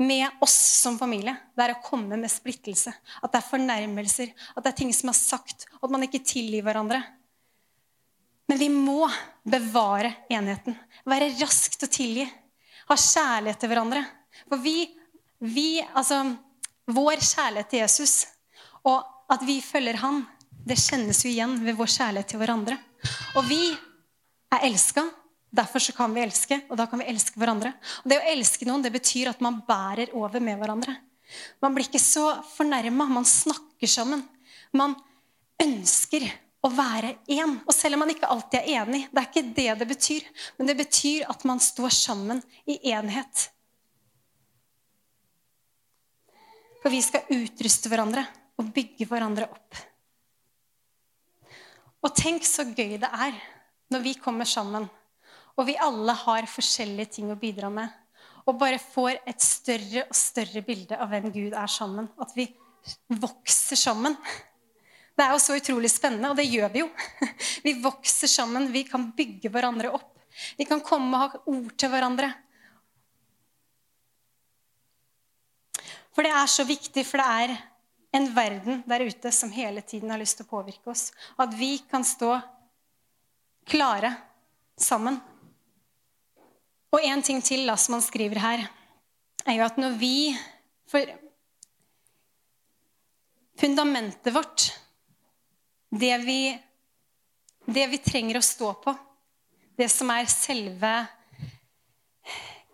med 0.00 0.42
oss 0.44 0.56
som 0.80 0.98
familie. 0.98 1.34
Det 1.54 1.64
er 1.64 1.74
å 1.76 1.82
komme 1.84 2.18
med 2.20 2.32
splittelse. 2.32 2.92
At 3.20 3.32
det 3.32 3.40
er 3.40 3.48
fornærmelser, 3.48 4.32
at 4.56 4.64
det 4.64 4.72
er 4.72 4.78
ting 4.82 4.92
som 4.96 5.12
er 5.12 5.18
sagt, 5.18 5.66
og 5.78 5.88
at 5.88 5.94
man 5.94 6.06
ikke 6.06 6.22
tilgir 6.24 6.64
hverandre. 6.66 7.00
Men 8.50 8.58
vi 8.58 8.68
må 8.72 9.04
bevare 9.46 10.12
enheten. 10.32 10.74
Være 11.08 11.30
rask 11.38 11.76
til 11.78 11.86
å 11.86 11.94
tilgi. 11.94 12.26
Ha 12.90 12.96
kjærlighet 12.98 13.60
til 13.62 13.70
hverandre. 13.70 14.02
For 14.48 14.62
vi, 14.62 14.88
vi 15.38 15.68
altså, 15.94 16.24
Vår 16.90 17.20
kjærlighet 17.22 17.68
til 17.70 17.84
Jesus 17.84 18.14
og 18.88 19.32
at 19.32 19.44
vi 19.46 19.60
følger 19.62 20.00
han, 20.02 20.24
det 20.66 20.78
kjennes 20.80 21.22
jo 21.24 21.30
igjen 21.30 21.56
ved 21.64 21.78
vår 21.78 21.90
kjærlighet 21.90 22.32
til 22.32 22.40
hverandre. 22.42 22.76
Og 23.38 23.46
vi 23.48 23.62
er 24.52 24.66
elska. 24.68 25.06
Derfor 25.50 25.82
så 25.82 25.92
kan 25.96 26.12
vi 26.14 26.22
elske, 26.22 26.60
og 26.70 26.78
da 26.78 26.86
kan 26.86 27.00
vi 27.00 27.08
elske 27.10 27.40
hverandre. 27.40 27.72
Og 28.04 28.10
Det 28.12 28.20
å 28.20 28.26
elske 28.32 28.68
noen 28.68 28.84
det 28.84 28.92
betyr 28.94 29.32
at 29.32 29.40
man 29.42 29.62
bærer 29.66 30.12
over 30.14 30.42
med 30.42 30.60
hverandre. 30.60 30.94
Man 31.62 31.74
blir 31.74 31.88
ikke 31.88 32.02
så 32.02 32.36
fornærma. 32.52 33.08
Man 33.10 33.26
snakker 33.26 33.90
sammen. 33.90 34.22
Man 34.72 34.94
ønsker 35.62 36.26
å 36.62 36.70
være 36.70 37.16
én. 37.32 37.56
Og 37.66 37.74
selv 37.74 37.96
om 37.96 38.04
man 38.04 38.12
ikke 38.12 38.30
alltid 38.30 38.60
er 38.60 38.82
enig, 38.82 39.06
det 39.10 39.22
er 39.22 39.30
ikke 39.30 39.54
det 39.56 39.68
det 39.80 39.88
betyr. 39.90 40.28
Men 40.58 40.70
det 40.70 40.76
betyr 40.78 41.30
at 41.32 41.46
man 41.48 41.62
står 41.62 41.94
sammen 41.96 42.42
i 42.70 42.78
enhet. 42.92 43.48
For 46.80 46.92
vi 46.94 47.02
skal 47.04 47.26
utruste 47.34 47.90
hverandre 47.92 48.24
og 48.60 48.68
bygge 48.74 49.08
hverandre 49.08 49.48
opp. 49.48 49.78
Og 52.00 52.12
tenk 52.16 52.44
så 52.48 52.66
gøy 52.68 52.98
det 53.00 53.08
er 53.08 53.36
når 53.92 54.04
vi 54.04 54.14
kommer 54.20 54.48
sammen, 54.48 54.86
og 55.58 55.66
vi 55.68 55.78
alle 55.80 56.14
har 56.16 56.48
forskjellige 56.48 57.16
ting 57.18 57.32
å 57.32 57.38
bidra 57.40 57.68
med, 57.72 57.88
og 58.48 58.58
bare 58.60 58.80
får 58.80 59.18
et 59.28 59.42
større 59.44 60.06
og 60.06 60.16
større 60.16 60.62
bilde 60.64 60.96
av 60.96 61.10
hvem 61.12 61.28
Gud 61.32 61.56
er 61.56 61.70
sammen. 61.70 62.08
At 62.20 62.32
vi 62.34 62.46
vokser 63.20 63.76
sammen. 63.76 64.16
Det 65.14 65.26
er 65.26 65.34
jo 65.34 65.42
så 65.42 65.58
utrolig 65.58 65.90
spennende, 65.92 66.30
og 66.32 66.38
det 66.38 66.48
gjør 66.48 66.70
vi 66.72 66.80
jo. 66.80 66.88
Vi 67.66 67.74
vokser 67.82 68.30
sammen, 68.30 68.70
vi 68.72 68.86
kan 68.88 69.10
bygge 69.12 69.50
hverandre 69.52 69.90
opp. 69.92 70.14
Vi 70.56 70.64
kan 70.64 70.80
komme 70.80 71.18
og 71.18 71.20
ha 71.34 71.40
ord 71.52 71.74
til 71.76 71.90
hverandre. 71.92 72.30
For 76.16 76.24
det 76.24 76.32
er 76.32 76.48
så 76.48 76.64
viktig, 76.64 77.04
for 77.04 77.20
det 77.20 77.26
er 77.44 77.52
en 78.12 78.26
verden 78.34 78.82
der 78.86 79.04
ute 79.06 79.32
som 79.32 79.52
hele 79.54 79.82
tiden 79.82 80.10
har 80.10 80.18
lyst 80.18 80.40
til 80.40 80.46
å 80.48 80.50
påvirke 80.50 80.90
oss. 80.90 81.10
At 81.38 81.54
vi 81.54 81.78
kan 81.90 82.04
stå 82.06 82.34
klare 83.70 84.14
sammen. 84.80 85.20
Og 86.90 87.04
en 87.06 87.22
ting 87.22 87.42
til 87.44 87.66
da, 87.68 87.76
som 87.78 87.94
han 87.98 88.04
skriver 88.04 88.42
her, 88.42 88.64
er 89.46 89.60
jo 89.60 89.66
at 89.66 89.78
når 89.80 89.98
vi 90.00 90.14
For 90.90 91.06
fundamentet 93.60 94.32
vårt 94.34 94.64
det 95.90 96.16
vi, 96.24 96.58
det 97.66 97.84
vi 97.92 97.98
trenger 98.02 98.40
å 98.40 98.42
stå 98.42 98.72
på, 98.82 98.94
det 99.78 99.86
som 99.92 100.10
er 100.10 100.26
selve 100.32 100.90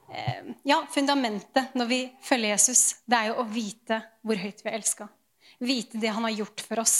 eh, 0.08 0.48
ja, 0.64 0.78
fundamentet 0.94 1.76
når 1.76 1.90
vi 1.90 2.00
følger 2.24 2.54
Jesus, 2.54 3.02
det 3.04 3.18
er 3.18 3.30
jo 3.32 3.42
å 3.42 3.48
vite 3.50 4.00
hvor 4.22 4.40
høyt 4.40 4.64
vi 4.64 4.72
er 4.72 4.78
elska. 4.78 5.10
Vite 5.58 5.98
det 6.00 6.12
han 6.12 6.24
har 6.26 6.34
gjort 6.36 6.60
for 6.60 6.82
oss 6.82 6.96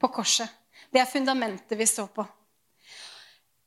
på 0.00 0.10
korset. 0.12 0.50
Det 0.92 1.00
er 1.00 1.08
fundamentet 1.08 1.78
vi 1.78 1.86
står 1.88 2.10
på. 2.12 2.26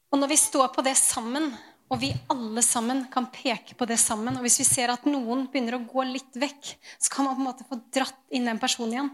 Og 0.10 0.18
når 0.18 0.32
vi 0.32 0.38
står 0.42 0.72
på 0.74 0.84
det 0.86 0.96
sammen, 0.98 1.52
og 1.90 2.02
vi 2.02 2.12
alle 2.30 2.62
sammen 2.66 3.04
kan 3.10 3.28
peke 3.34 3.74
på 3.74 3.86
det 3.90 3.98
sammen 3.98 4.36
Og 4.38 4.44
hvis 4.46 4.60
vi 4.62 4.66
ser 4.68 4.92
at 4.94 5.08
noen 5.10 5.48
begynner 5.50 5.80
å 5.80 5.86
gå 5.90 6.04
litt 6.06 6.38
vekk, 6.38 6.74
så 7.02 7.14
kan 7.14 7.26
man 7.26 7.38
på 7.38 7.42
en 7.42 7.48
måte 7.48 7.66
få 7.70 7.80
dratt 7.94 8.20
inn 8.30 8.46
den 8.46 8.62
personen 8.62 8.94
igjen. 8.94 9.10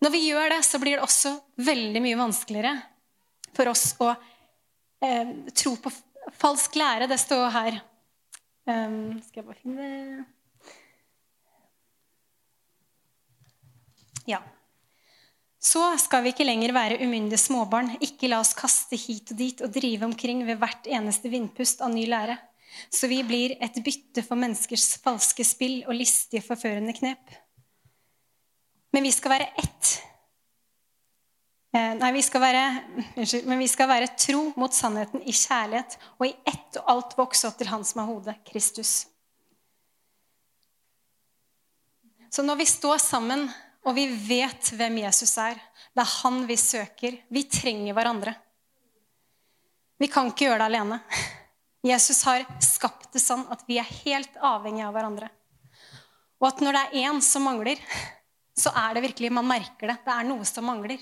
Når 0.00 0.12
vi 0.12 0.22
gjør 0.26 0.48
det, 0.52 0.62
så 0.64 0.80
blir 0.80 0.96
det 0.96 1.04
også 1.04 1.34
veldig 1.60 2.02
mye 2.04 2.20
vanskeligere 2.20 2.72
for 3.56 3.72
oss 3.72 3.84
å 4.04 4.10
eh, 4.12 5.30
tro 5.56 5.74
på 5.80 5.92
falsk 6.36 6.76
lære. 6.76 7.08
Det 7.08 7.20
står 7.20 7.46
her 7.54 7.78
um, 8.68 9.16
Skal 9.24 9.40
jeg 9.40 9.46
bare 9.46 9.60
finne 9.62 9.90
Ja. 14.26 14.42
Så 15.62 15.82
skal 15.98 16.22
vi 16.22 16.34
ikke 16.34 16.46
lenger 16.46 16.74
være 16.76 16.98
umyndige 17.02 17.40
småbarn. 17.40 17.94
Ikke 18.04 18.28
la 18.30 18.40
oss 18.42 18.54
kaste 18.58 18.98
hit 19.00 19.32
og 19.32 19.38
dit 19.40 19.62
og 19.64 19.72
drive 19.74 20.04
omkring 20.06 20.44
ved 20.46 20.60
hvert 20.60 20.86
eneste 20.90 21.32
vindpust 21.32 21.82
av 21.82 21.94
ny 21.94 22.04
lære. 22.10 22.36
Så 22.92 23.08
vi 23.08 23.22
blir 23.24 23.56
et 23.62 23.78
bytte 23.82 24.22
for 24.26 24.38
menneskers 24.38 24.98
falske 25.02 25.46
spill 25.46 25.80
og 25.86 25.96
listige, 25.96 26.44
forførende 26.44 26.94
knep. 26.96 27.32
Men 28.92 29.06
vi 29.06 29.14
skal 29.14 29.32
være 29.36 29.48
ett. 29.62 29.96
Eh, 31.76 31.92
nei, 31.98 32.12
vi 32.14 32.22
skal 32.24 32.40
være, 32.40 32.62
unnskyld, 33.16 33.48
men 33.48 33.60
vi 33.60 33.68
skal 33.68 33.90
være 33.90 34.12
tro 34.20 34.46
mot 34.56 34.72
sannheten 34.72 35.24
i 35.24 35.34
kjærlighet 35.34 35.98
og 36.16 36.28
i 36.28 36.34
ett 36.48 36.78
og 36.80 36.92
alt 36.94 37.16
vokse 37.18 37.48
opp 37.48 37.58
til 37.58 37.68
Han 37.72 37.84
som 37.84 38.00
er 38.00 38.10
hodet, 38.12 38.36
Kristus. 38.48 38.94
Så 42.30 42.44
når 42.44 42.60
vi 42.60 42.68
står 42.68 42.98
sammen, 43.00 43.46
og 43.86 43.94
vi 43.94 44.08
vet 44.10 44.72
hvem 44.74 44.98
Jesus 45.04 45.36
er, 45.38 45.58
det 45.94 46.02
er 46.02 46.14
han 46.18 46.42
vi 46.48 46.56
søker 46.58 47.20
Vi 47.32 47.44
trenger 47.46 47.94
hverandre. 47.94 48.34
Vi 49.96 50.08
kan 50.12 50.28
ikke 50.28 50.48
gjøre 50.48 50.58
det 50.60 50.66
alene. 50.66 50.98
Jesus 51.86 52.24
har 52.26 52.42
skapt 52.60 53.12
det 53.14 53.22
sånn 53.22 53.46
at 53.52 53.62
vi 53.68 53.78
er 53.78 53.94
helt 54.02 54.34
avhengige 54.42 54.88
av 54.88 54.96
hverandre. 54.96 55.28
Og 56.42 56.48
at 56.50 56.60
når 56.60 56.76
det 56.76 56.82
er 56.82 57.06
én 57.06 57.20
som 57.24 57.46
mangler, 57.46 57.80
så 58.56 58.72
er 58.76 58.96
det 58.96 59.04
virkelig 59.06 59.30
Man 59.32 59.46
merker 59.48 59.92
det. 59.92 60.00
Det 60.04 60.12
er 60.12 60.26
noe 60.26 60.44
som 60.48 60.66
mangler. 60.66 60.98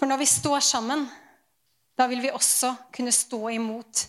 For 0.00 0.10
når 0.10 0.18
vi 0.18 0.26
står 0.26 0.64
sammen, 0.66 1.04
da 1.94 2.08
vil 2.10 2.24
vi 2.24 2.32
også 2.34 2.72
kunne 2.96 3.12
stå 3.14 3.44
imot 3.54 4.06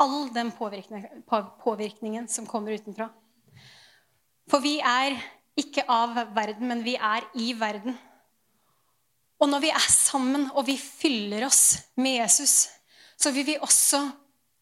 all 0.00 0.32
den 0.34 0.50
påvirkningen 0.52 2.28
som 2.28 2.46
kommer 2.46 2.74
utenfra. 2.74 3.08
For 4.50 4.60
vi 4.64 4.78
er 4.84 5.16
ikke 5.58 5.86
av 5.88 6.16
verden, 6.34 6.68
men 6.68 6.82
vi 6.84 6.96
er 6.98 7.24
i 7.38 7.52
verden. 7.56 7.96
Og 9.42 9.50
når 9.50 9.62
vi 9.64 9.70
er 9.74 9.90
sammen 9.92 10.48
og 10.52 10.66
vi 10.66 10.76
fyller 10.80 11.46
oss 11.46 11.64
med 12.00 12.18
Jesus, 12.20 12.68
så 13.16 13.32
vil 13.34 13.46
vi 13.46 13.58
også 13.62 14.02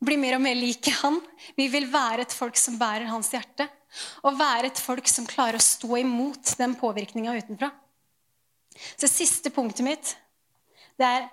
bli 0.03 0.19
mer 0.19 0.37
og 0.37 0.45
mer 0.45 0.59
like 0.59 0.93
han. 1.03 1.21
Vi 1.57 1.69
vil 1.73 1.87
være 1.93 2.27
et 2.27 2.35
folk 2.35 2.59
som 2.59 2.79
bærer 2.81 3.09
hans 3.11 3.31
hjerte. 3.33 3.69
Og 4.25 4.39
være 4.39 4.71
et 4.71 4.81
folk 4.81 5.09
som 5.11 5.29
klarer 5.29 5.59
å 5.59 5.65
stå 5.65 5.99
imot 6.01 6.55
den 6.59 6.75
påvirkninga 6.81 7.35
utenfra. 7.37 7.69
Så 8.97 9.09
siste 9.11 9.53
punktet 9.53 9.85
mitt, 9.85 10.15
det 10.97 11.09
er 11.09 11.27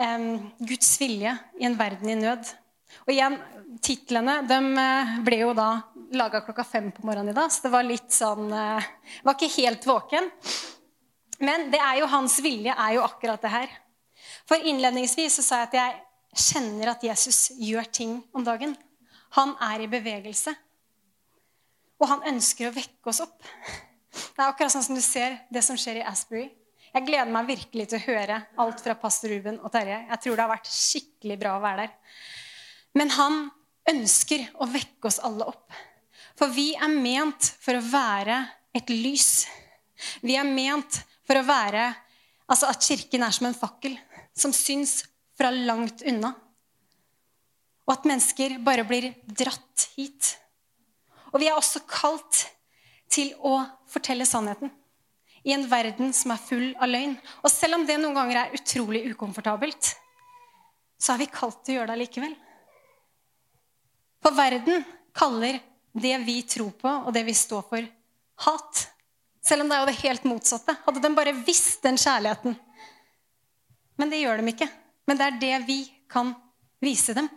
um, 0.00 0.46
Guds 0.64 0.94
vilje 1.00 1.34
i 1.60 1.66
en 1.68 1.76
verden 1.76 2.08
i 2.08 2.16
nød. 2.16 2.48
Og 3.06 3.12
igjen, 3.12 3.36
titlene 3.84 4.40
de 4.46 4.58
eh, 4.82 5.14
ble 5.26 5.40
jo 5.42 5.52
da 5.56 5.70
laga 6.16 6.40
klokka 6.46 6.64
fem 6.66 6.90
på 6.94 7.04
morgenen 7.06 7.32
i 7.32 7.36
dag, 7.36 7.50
så 7.52 7.66
det 7.66 7.72
var 7.72 7.86
litt 7.86 8.12
sånn 8.14 8.50
uh, 8.52 8.90
Var 9.26 9.34
ikke 9.34 9.48
helt 9.56 9.86
våken. 9.88 10.28
Men 11.42 11.66
det 11.72 11.80
er 11.82 12.00
jo 12.00 12.10
hans 12.10 12.38
vilje 12.44 12.72
er 12.72 12.94
jo 12.96 13.04
akkurat 13.04 13.42
det 13.42 13.52
her. 13.52 13.72
For 14.48 14.62
innledningsvis 14.70 15.40
så 15.40 15.44
sa 15.44 15.58
jeg 15.60 15.68
at 15.68 15.76
jeg 15.80 16.46
kjenner 16.46 16.92
at 16.92 17.04
Jesus 17.04 17.40
gjør 17.58 17.90
ting 17.90 18.20
om 18.36 18.44
dagen. 18.46 18.76
Han 19.36 19.56
er 19.66 19.84
i 19.84 19.90
bevegelse. 19.90 20.54
Og 22.00 22.08
han 22.10 22.24
ønsker 22.30 22.68
å 22.68 22.76
vekke 22.76 23.10
oss 23.10 23.22
opp. 23.24 23.36
Det 24.16 24.40
er 24.40 24.48
akkurat 24.48 24.72
sånn 24.72 24.84
som 24.86 24.96
du 24.96 25.04
ser 25.04 25.40
det 25.52 25.64
som 25.64 25.78
skjer 25.80 26.00
i 26.00 26.06
Asbury. 26.06 26.46
Jeg 26.92 27.04
gleder 27.04 27.32
meg 27.32 27.48
virkelig 27.50 27.90
til 27.90 27.98
å 27.98 28.06
høre 28.06 28.40
alt 28.62 28.80
fra 28.80 28.96
pastor 29.00 29.32
Ruben 29.32 29.58
og 29.60 29.72
Terje. 29.74 29.98
Jeg 30.08 30.22
tror 30.22 30.36
det 30.36 30.44
har 30.44 30.54
vært 30.54 30.70
skikkelig 30.72 31.38
bra 31.40 31.56
å 31.56 31.64
være 31.64 31.84
der. 31.84 31.96
Men 32.96 33.12
han 33.16 33.44
ønsker 33.90 34.48
å 34.58 34.68
vekke 34.70 35.10
oss 35.10 35.20
alle 35.24 35.46
opp. 35.52 35.68
For 36.36 36.52
vi 36.52 36.72
er 36.74 36.92
ment 36.92 37.52
for 37.62 37.78
å 37.78 37.84
være 37.84 38.40
et 38.76 38.90
lys. 38.92 39.46
Vi 40.24 40.36
er 40.36 40.48
ment 40.48 41.00
for 41.26 41.40
å 41.40 41.46
være 41.46 41.92
Altså 42.46 42.68
at 42.70 42.84
kirken 42.86 43.24
er 43.26 43.34
som 43.34 43.48
en 43.48 43.58
fakkel 43.58 43.96
som 44.36 44.52
syns 44.54 45.00
fra 45.34 45.50
langt 45.50 46.04
unna. 46.06 46.30
Og 47.86 47.94
at 47.96 48.06
mennesker 48.06 48.58
bare 48.62 48.84
blir 48.86 49.12
dratt 49.26 49.88
hit. 49.96 50.36
Og 51.32 51.40
vi 51.42 51.48
er 51.50 51.58
også 51.58 51.82
kalt 51.90 52.44
til 53.10 53.32
å 53.42 53.58
fortelle 53.90 54.26
sannheten 54.28 54.70
i 55.46 55.54
en 55.54 55.66
verden 55.70 56.10
som 56.16 56.32
er 56.34 56.42
full 56.42 56.68
av 56.82 56.90
løgn. 56.90 57.14
Og 57.42 57.50
selv 57.52 57.78
om 57.78 57.84
det 57.86 57.98
noen 58.00 58.16
ganger 58.16 58.40
er 58.40 58.56
utrolig 58.58 59.04
ukomfortabelt, 59.12 59.92
så 60.98 61.14
er 61.14 61.22
vi 61.22 61.30
kalt 61.30 61.60
til 61.62 61.76
å 61.76 61.80
gjøre 61.80 61.92
det 61.92 62.00
likevel. 62.02 62.34
For 64.26 64.34
verden 64.34 64.82
kaller 65.14 65.60
det 65.94 66.16
vi 66.26 66.40
tror 66.42 66.72
på, 66.74 66.90
og 66.90 67.12
det 67.14 67.22
vi 67.28 67.34
står 67.38 67.62
for, 67.68 67.84
hat. 68.42 68.80
Selv 69.38 69.62
om 69.62 69.68
det 69.70 69.76
er 69.76 69.84
jo 69.84 69.90
det 69.92 70.00
helt 70.00 70.24
motsatte. 70.26 70.74
Hadde 70.82 71.02
de 71.04 71.10
bare 71.14 71.34
visst 71.46 71.84
den 71.86 71.94
kjærligheten. 71.94 72.56
Men 74.02 74.10
det 74.10 74.18
gjør 74.24 74.42
de 74.42 74.50
ikke. 74.50 74.68
Men 75.06 75.20
det 75.20 75.28
er 75.28 75.38
det 75.44 75.52
vi 75.68 75.78
kan 76.10 76.34
vise 76.82 77.14
dem. 77.14 77.30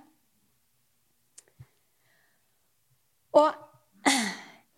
Og 3.38 3.54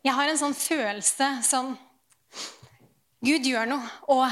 jeg 0.04 0.18
har 0.20 0.34
en 0.34 0.44
sånn 0.44 0.58
følelse 0.58 1.32
sånn 1.48 1.72
Gud 3.24 3.48
gjør 3.48 3.72
noe, 3.72 3.88
og 4.12 4.28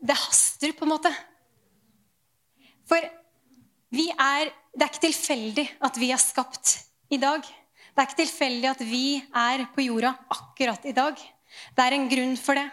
det 0.00 0.16
haster, 0.24 0.72
på 0.72 0.86
en 0.86 0.94
måte. 0.96 1.10
For 2.88 3.12
vi 3.92 4.08
er 4.08 4.54
Det 4.74 4.82
er 4.82 4.90
ikke 4.90 5.06
tilfeldig 5.06 5.66
at 5.86 5.98
vi 6.02 6.10
er 6.10 6.22
skapt 6.22 6.74
i 7.14 7.18
dag. 7.22 7.44
Det 7.94 8.02
er 8.02 8.08
ikke 8.08 8.22
tilfeldig 8.24 8.70
at 8.72 8.80
vi 8.82 9.06
er 9.22 9.66
på 9.74 9.84
jorda 9.86 10.14
akkurat 10.34 10.86
i 10.90 10.94
dag. 10.96 11.14
Det 11.74 11.84
er 11.84 11.94
en 11.94 12.08
grunn 12.10 12.34
for 12.40 12.58
det. 12.58 12.66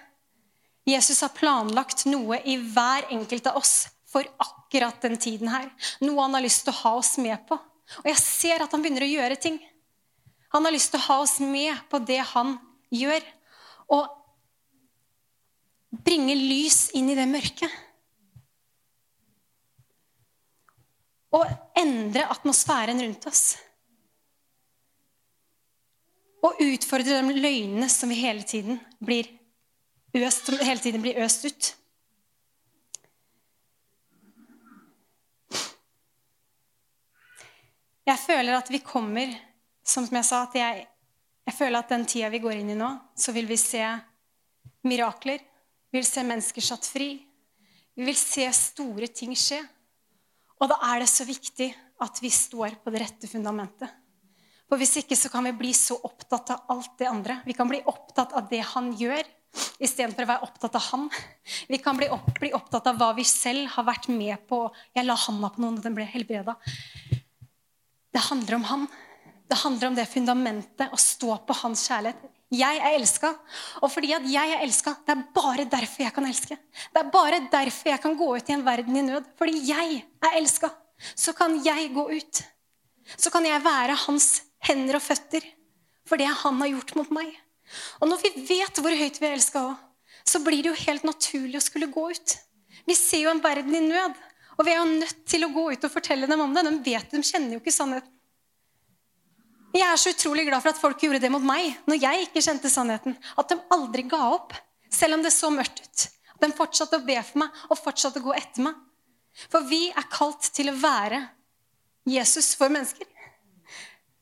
Jesus 0.89 1.21
har 1.21 1.33
planlagt 1.37 2.07
noe 2.09 2.39
i 2.41 2.57
hver 2.57 3.11
enkelt 3.13 3.51
av 3.51 3.59
oss 3.61 3.75
for 4.09 4.25
akkurat 4.41 4.97
den 5.05 5.19
tiden 5.21 5.51
her. 5.51 5.67
Noe 6.01 6.25
han 6.25 6.33
har 6.35 6.43
lyst 6.43 6.65
til 6.65 6.73
å 6.73 6.79
ha 6.81 6.95
oss 6.99 7.13
med 7.21 7.37
på. 7.47 7.59
Og 8.01 8.09
jeg 8.09 8.19
ser 8.23 8.63
at 8.63 8.73
han 8.73 8.81
begynner 8.81 9.05
å 9.05 9.11
gjøre 9.11 9.37
ting. 9.43 9.59
Han 10.55 10.65
har 10.65 10.73
lyst 10.73 10.91
til 10.91 10.99
å 10.99 11.05
ha 11.05 11.19
oss 11.23 11.37
med 11.43 11.85
på 11.91 12.01
det 12.03 12.19
han 12.33 12.57
gjør. 12.91 13.21
Og 13.93 14.09
bringe 16.01 16.35
lys 16.39 16.89
inn 16.97 17.11
i 17.11 17.17
det 17.19 17.29
mørket. 17.29 17.69
Og 21.31 21.47
endre 21.79 22.25
atmosfæren 22.33 22.99
rundt 23.01 23.27
oss. 23.29 23.43
Og 26.41 26.57
utfordre 26.65 27.21
de 27.21 27.35
løgnene 27.37 27.87
som 27.89 28.09
vi 28.09 28.17
hele 28.19 28.43
tiden 28.43 28.79
blir 28.99 29.29
øst, 30.17 30.49
hele 30.59 30.81
tiden 30.81 31.01
blir 31.01 31.21
øst 31.23 31.45
ut. 31.45 31.75
Jeg 38.05 38.19
føler 38.19 38.57
at 38.57 38.69
vi 38.71 38.81
kommer 38.83 39.39
Som 39.83 40.05
jeg 40.11 40.25
sa, 40.25 40.43
at 40.45 40.55
jeg, 40.55 40.87
jeg 41.45 41.53
føler 41.57 41.79
at 41.79 41.89
den 41.89 42.03
tida 42.05 42.27
vi 42.29 42.39
går 42.39 42.59
inn 42.59 42.69
i 42.69 42.75
nå, 42.77 42.87
så 43.17 43.33
vil 43.33 43.47
vi 43.49 43.57
se 43.57 43.81
mirakler. 44.87 45.41
Vi 45.89 45.97
vil 45.97 46.05
se 46.05 46.21
mennesker 46.23 46.63
satt 46.63 46.85
fri. 46.85 47.07
Vi 47.97 48.05
vil 48.05 48.15
se 48.15 48.45
store 48.53 49.09
ting 49.09 49.33
skje. 49.35 49.57
Og 50.62 50.69
da 50.69 50.78
er 50.91 51.02
det 51.02 51.10
så 51.10 51.26
viktig 51.26 51.71
at 52.02 52.21
vi 52.21 52.30
står 52.34 52.78
på 52.84 52.93
det 52.93 53.02
rette 53.02 53.30
fundamentet. 53.30 53.89
For 54.69 54.80
Hvis 54.80 55.02
ikke 55.02 55.17
så 55.19 55.28
kan 55.34 55.43
vi 55.50 55.52
bli 55.58 55.74
så 55.76 55.97
opptatt 56.08 56.54
av 56.54 56.69
alt 56.71 56.93
det 57.02 57.10
andre. 57.10 57.41
Vi 57.43 57.56
kan 57.58 57.67
bli 57.67 57.82
opptatt 57.91 58.32
av 58.38 58.45
det 58.47 58.62
han 58.71 58.93
gjør, 58.95 59.26
istedenfor 59.84 60.24
å 60.24 60.30
være 60.30 60.47
opptatt 60.47 60.78
av 60.80 60.86
han. 60.93 61.10
Vi 61.67 61.80
kan 61.84 61.97
bli, 62.00 62.08
opp, 62.13 62.30
bli, 62.39 62.54
opptatt 62.56 62.88
av 62.88 63.02
hva 63.02 63.10
vi 63.17 63.26
selv 63.28 63.67
har 63.74 63.88
vært 63.89 64.08
med 64.13 64.45
på. 64.47 64.63
Jeg 64.95 65.10
la 65.10 65.17
handa 65.26 65.50
på 65.52 65.63
noen, 65.63 65.82
og 65.82 65.84
den 65.84 65.97
ble 65.97 66.08
helbreda. 66.08 66.56
Det 68.12 68.24
handler 68.30 68.62
om 68.62 68.67
han. 68.69 68.88
Det 69.52 69.60
handler 69.60 69.91
om 69.91 69.97
det 69.97 70.08
fundamentet, 70.08 70.88
å 70.88 71.00
stå 71.00 71.41
på 71.43 71.58
hans 71.65 71.84
kjærlighet. 71.89 72.30
Jeg 72.51 72.81
er 72.83 72.97
elska, 72.97 73.29
og 73.79 73.91
fordi 73.93 74.11
at 74.11 74.25
jeg 74.27 74.51
er 74.51 74.63
elska, 74.65 74.91
det 75.07 75.13
er 75.13 75.21
bare 75.35 75.63
derfor 75.71 76.03
jeg 76.03 76.13
kan 76.15 76.25
elske. 76.27 76.57
Det 76.91 76.99
er 76.99 77.11
bare 77.13 77.39
derfor 77.51 77.93
jeg 77.93 78.01
kan 78.03 78.17
gå 78.19 78.27
ut 78.35 78.49
i 78.49 78.55
en 78.57 78.65
verden 78.65 78.97
i 78.99 79.03
nød. 79.07 79.29
Fordi 79.39 79.61
jeg 79.69 80.01
er 80.19 80.35
elska, 80.35 80.67
så 81.15 81.31
kan 81.37 81.55
jeg 81.63 81.93
gå 81.95 82.03
ut. 82.11 82.41
Så 83.15 83.31
kan 83.31 83.47
jeg 83.47 83.63
være 83.63 83.95
hans 84.03 84.41
hender 84.67 84.99
og 84.99 85.05
føtter 85.05 85.47
for 86.07 86.19
det 86.19 86.27
han 86.27 86.59
har 86.59 86.73
gjort 86.73 86.95
mot 86.99 87.15
meg. 87.15 87.31
Og 88.03 88.09
når 88.11 88.19
vi 88.25 88.33
vet 88.49 88.83
hvor 88.83 88.99
høyt 88.99 89.19
vi 89.21 89.29
er 89.29 89.37
elska 89.37 89.63
òg, 89.71 89.79
så 90.27 90.41
blir 90.43 90.61
det 90.61 90.73
jo 90.73 90.81
helt 90.83 91.07
naturlig 91.07 91.57
å 91.57 91.63
skulle 91.63 91.89
gå 91.91 92.09
ut. 92.11 92.35
Vi 92.83 92.97
ser 92.97 93.23
jo 93.25 93.31
en 93.31 93.41
verden 93.43 93.73
i 93.77 93.83
nød, 93.85 94.17
og 94.57 94.67
vi 94.67 94.73
er 94.73 94.81
jo 94.81 94.89
nødt 94.91 95.23
til 95.29 95.45
å 95.47 95.53
gå 95.55 95.69
ut 95.71 95.87
og 95.87 95.93
fortelle 95.93 96.27
dem 96.27 96.43
om 96.43 96.51
det. 96.53 96.65
De 96.67 96.73
vet, 96.91 97.13
de 97.15 97.23
kjenner 97.23 97.55
jo 97.55 97.61
ikke 97.63 97.73
sannheten. 97.73 98.11
Jeg 99.71 99.88
er 99.88 99.99
så 99.99 100.12
utrolig 100.12 100.43
glad 100.49 100.60
for 100.63 100.73
at 100.73 100.79
folk 100.81 100.99
gjorde 100.99 101.21
det 101.23 101.31
mot 101.31 101.43
meg 101.45 101.77
når 101.88 102.01
jeg 102.01 102.25
ikke 102.25 102.43
kjente 102.43 102.71
sannheten. 102.71 103.15
At 103.39 103.51
de 103.51 103.60
aldri 103.71 104.03
ga 104.12 104.19
opp, 104.34 104.55
selv 104.91 105.15
om 105.15 105.23
det 105.23 105.31
så 105.31 105.51
mørkt 105.53 105.79
ut. 105.79 106.07
At 106.36 106.43
de 106.43 106.51
fortsatte 106.57 106.99
å 106.99 107.05
be 107.07 107.15
for 107.23 107.43
meg 107.45 107.62
og 107.69 107.79
fortsatte 107.79 108.19
å 108.19 108.25
gå 108.25 108.36
etter 108.36 108.65
meg. 108.67 108.75
For 109.47 109.63
vi 109.63 109.86
er 109.95 110.10
kalt 110.12 110.49
til 110.51 110.73
å 110.73 110.75
være 110.75 111.21
Jesus 112.10 112.51
for 112.60 112.73
mennesker. 112.73 113.07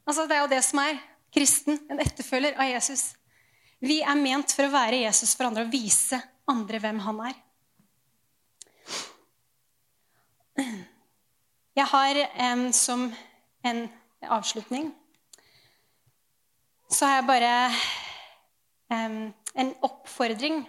Altså, 0.05 0.27
det 0.29 0.37
er 0.37 0.43
jo 0.43 0.51
det 0.51 0.61
som 0.65 0.81
er 0.83 0.99
kristen, 1.33 1.79
en 1.89 2.01
etterfølger 2.01 2.57
av 2.59 2.69
Jesus. 2.69 3.13
Vi 3.81 4.01
er 4.01 4.17
ment 4.19 4.53
for 4.53 4.67
å 4.67 4.73
være 4.73 5.01
Jesus 5.05 5.33
for 5.37 5.49
andre 5.49 5.65
og 5.65 5.73
vise 5.73 6.19
andre 6.49 6.81
hvem 6.83 7.01
han 7.05 7.21
er. 7.29 7.37
Jeg 11.79 11.87
har 11.87 12.17
en, 12.49 12.65
som 12.75 13.07
en 13.63 13.85
avslutning 14.27 14.89
så 16.89 17.05
har 17.05 17.19
jeg 17.19 17.27
bare 17.29 17.53
um, 18.89 19.19
en 19.53 19.71
oppfordring. 19.85 20.63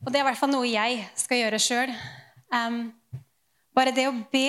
Og 0.00 0.08
det 0.08 0.20
er 0.20 0.22
i 0.22 0.28
hvert 0.28 0.40
fall 0.40 0.52
noe 0.52 0.68
jeg 0.70 1.02
skal 1.18 1.42
gjøre 1.42 1.60
sjøl. 1.62 1.94
Um, 2.54 2.84
bare 3.76 3.94
det 3.94 4.06
å 4.08 4.14
be 4.32 4.46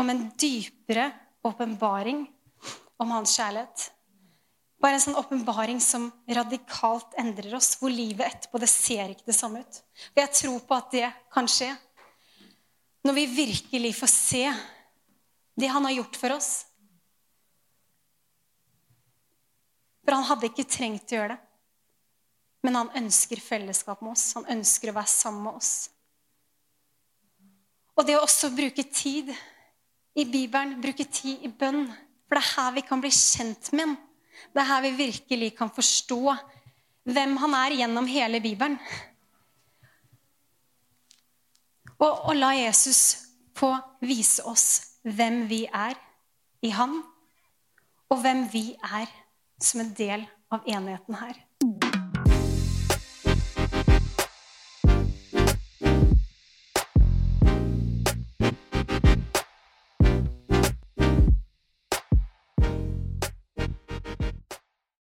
om 0.00 0.10
en 0.12 0.26
dypere 0.40 1.10
åpenbaring 1.46 2.24
om 3.00 3.12
hans 3.12 3.36
kjærlighet. 3.36 3.90
Bare 4.82 4.98
en 4.98 5.02
sånn 5.02 5.18
åpenbaring 5.18 5.78
som 5.80 6.10
radikalt 6.28 7.16
endrer 7.20 7.56
oss, 7.56 7.74
hvor 7.80 7.92
livet 7.92 8.26
etterpå 8.26 8.60
det 8.60 8.68
ser 8.70 9.12
ikke 9.12 9.28
det 9.28 9.36
samme 9.36 9.62
ut. 9.64 9.80
For 10.12 10.22
jeg 10.22 10.34
tror 10.40 10.64
på 10.68 10.76
at 10.76 10.96
det 10.96 11.10
kan 11.32 11.48
skje 11.50 11.72
når 13.06 13.14
vi 13.20 13.26
virkelig 13.36 13.92
får 14.00 14.10
se 14.10 14.44
det 15.56 15.68
han 15.70 15.84
har 15.86 15.94
gjort 15.94 16.16
for 16.18 16.34
oss. 16.36 16.50
For 20.06 20.14
han 20.14 20.26
hadde 20.28 20.46
ikke 20.46 20.68
trengt 20.70 21.10
å 21.10 21.18
gjøre 21.18 21.34
det. 21.34 21.42
Men 22.62 22.78
han 22.78 22.92
ønsker 23.02 23.42
fellesskap 23.42 24.00
med 24.02 24.14
oss. 24.14 24.28
Han 24.38 24.46
ønsker 24.56 24.90
å 24.90 24.96
være 24.96 25.10
sammen 25.10 25.48
med 25.48 25.58
oss. 25.58 25.72
Og 27.96 28.06
det 28.06 28.14
å 28.14 28.22
også 28.22 28.52
bruke 28.54 28.84
tid 28.86 29.32
i 30.16 30.24
Bibelen, 30.28 30.76
bruke 30.82 31.06
tid 31.10 31.42
i 31.44 31.50
bønn, 31.50 31.88
for 32.26 32.38
det 32.38 32.42
er 32.42 32.52
her 32.54 32.74
vi 32.76 32.84
kan 32.86 33.02
bli 33.02 33.10
kjent 33.14 33.72
med 33.74 33.86
ham. 33.86 33.96
Det 34.52 34.62
er 34.62 34.70
her 34.70 34.82
vi 34.84 34.94
virkelig 34.98 35.50
kan 35.58 35.72
forstå 35.72 36.20
hvem 37.06 37.36
han 37.42 37.54
er 37.58 37.76
gjennom 37.80 38.08
hele 38.10 38.40
Bibelen. 38.44 38.78
Og, 41.96 42.12
og 42.28 42.34
la 42.36 42.52
Jesus 42.56 43.02
få 43.56 43.72
vise 44.04 44.44
oss 44.46 44.66
hvem 45.06 45.46
vi 45.48 45.64
er 45.66 45.96
i 46.66 46.72
Han, 46.74 46.98
og 48.10 48.20
hvem 48.20 48.44
vi 48.52 48.68
er 48.84 49.08
som 49.58 49.80
en 49.80 49.94
del 49.94 50.26
av 50.50 50.60
enheten 50.66 51.14
her. 51.14 51.45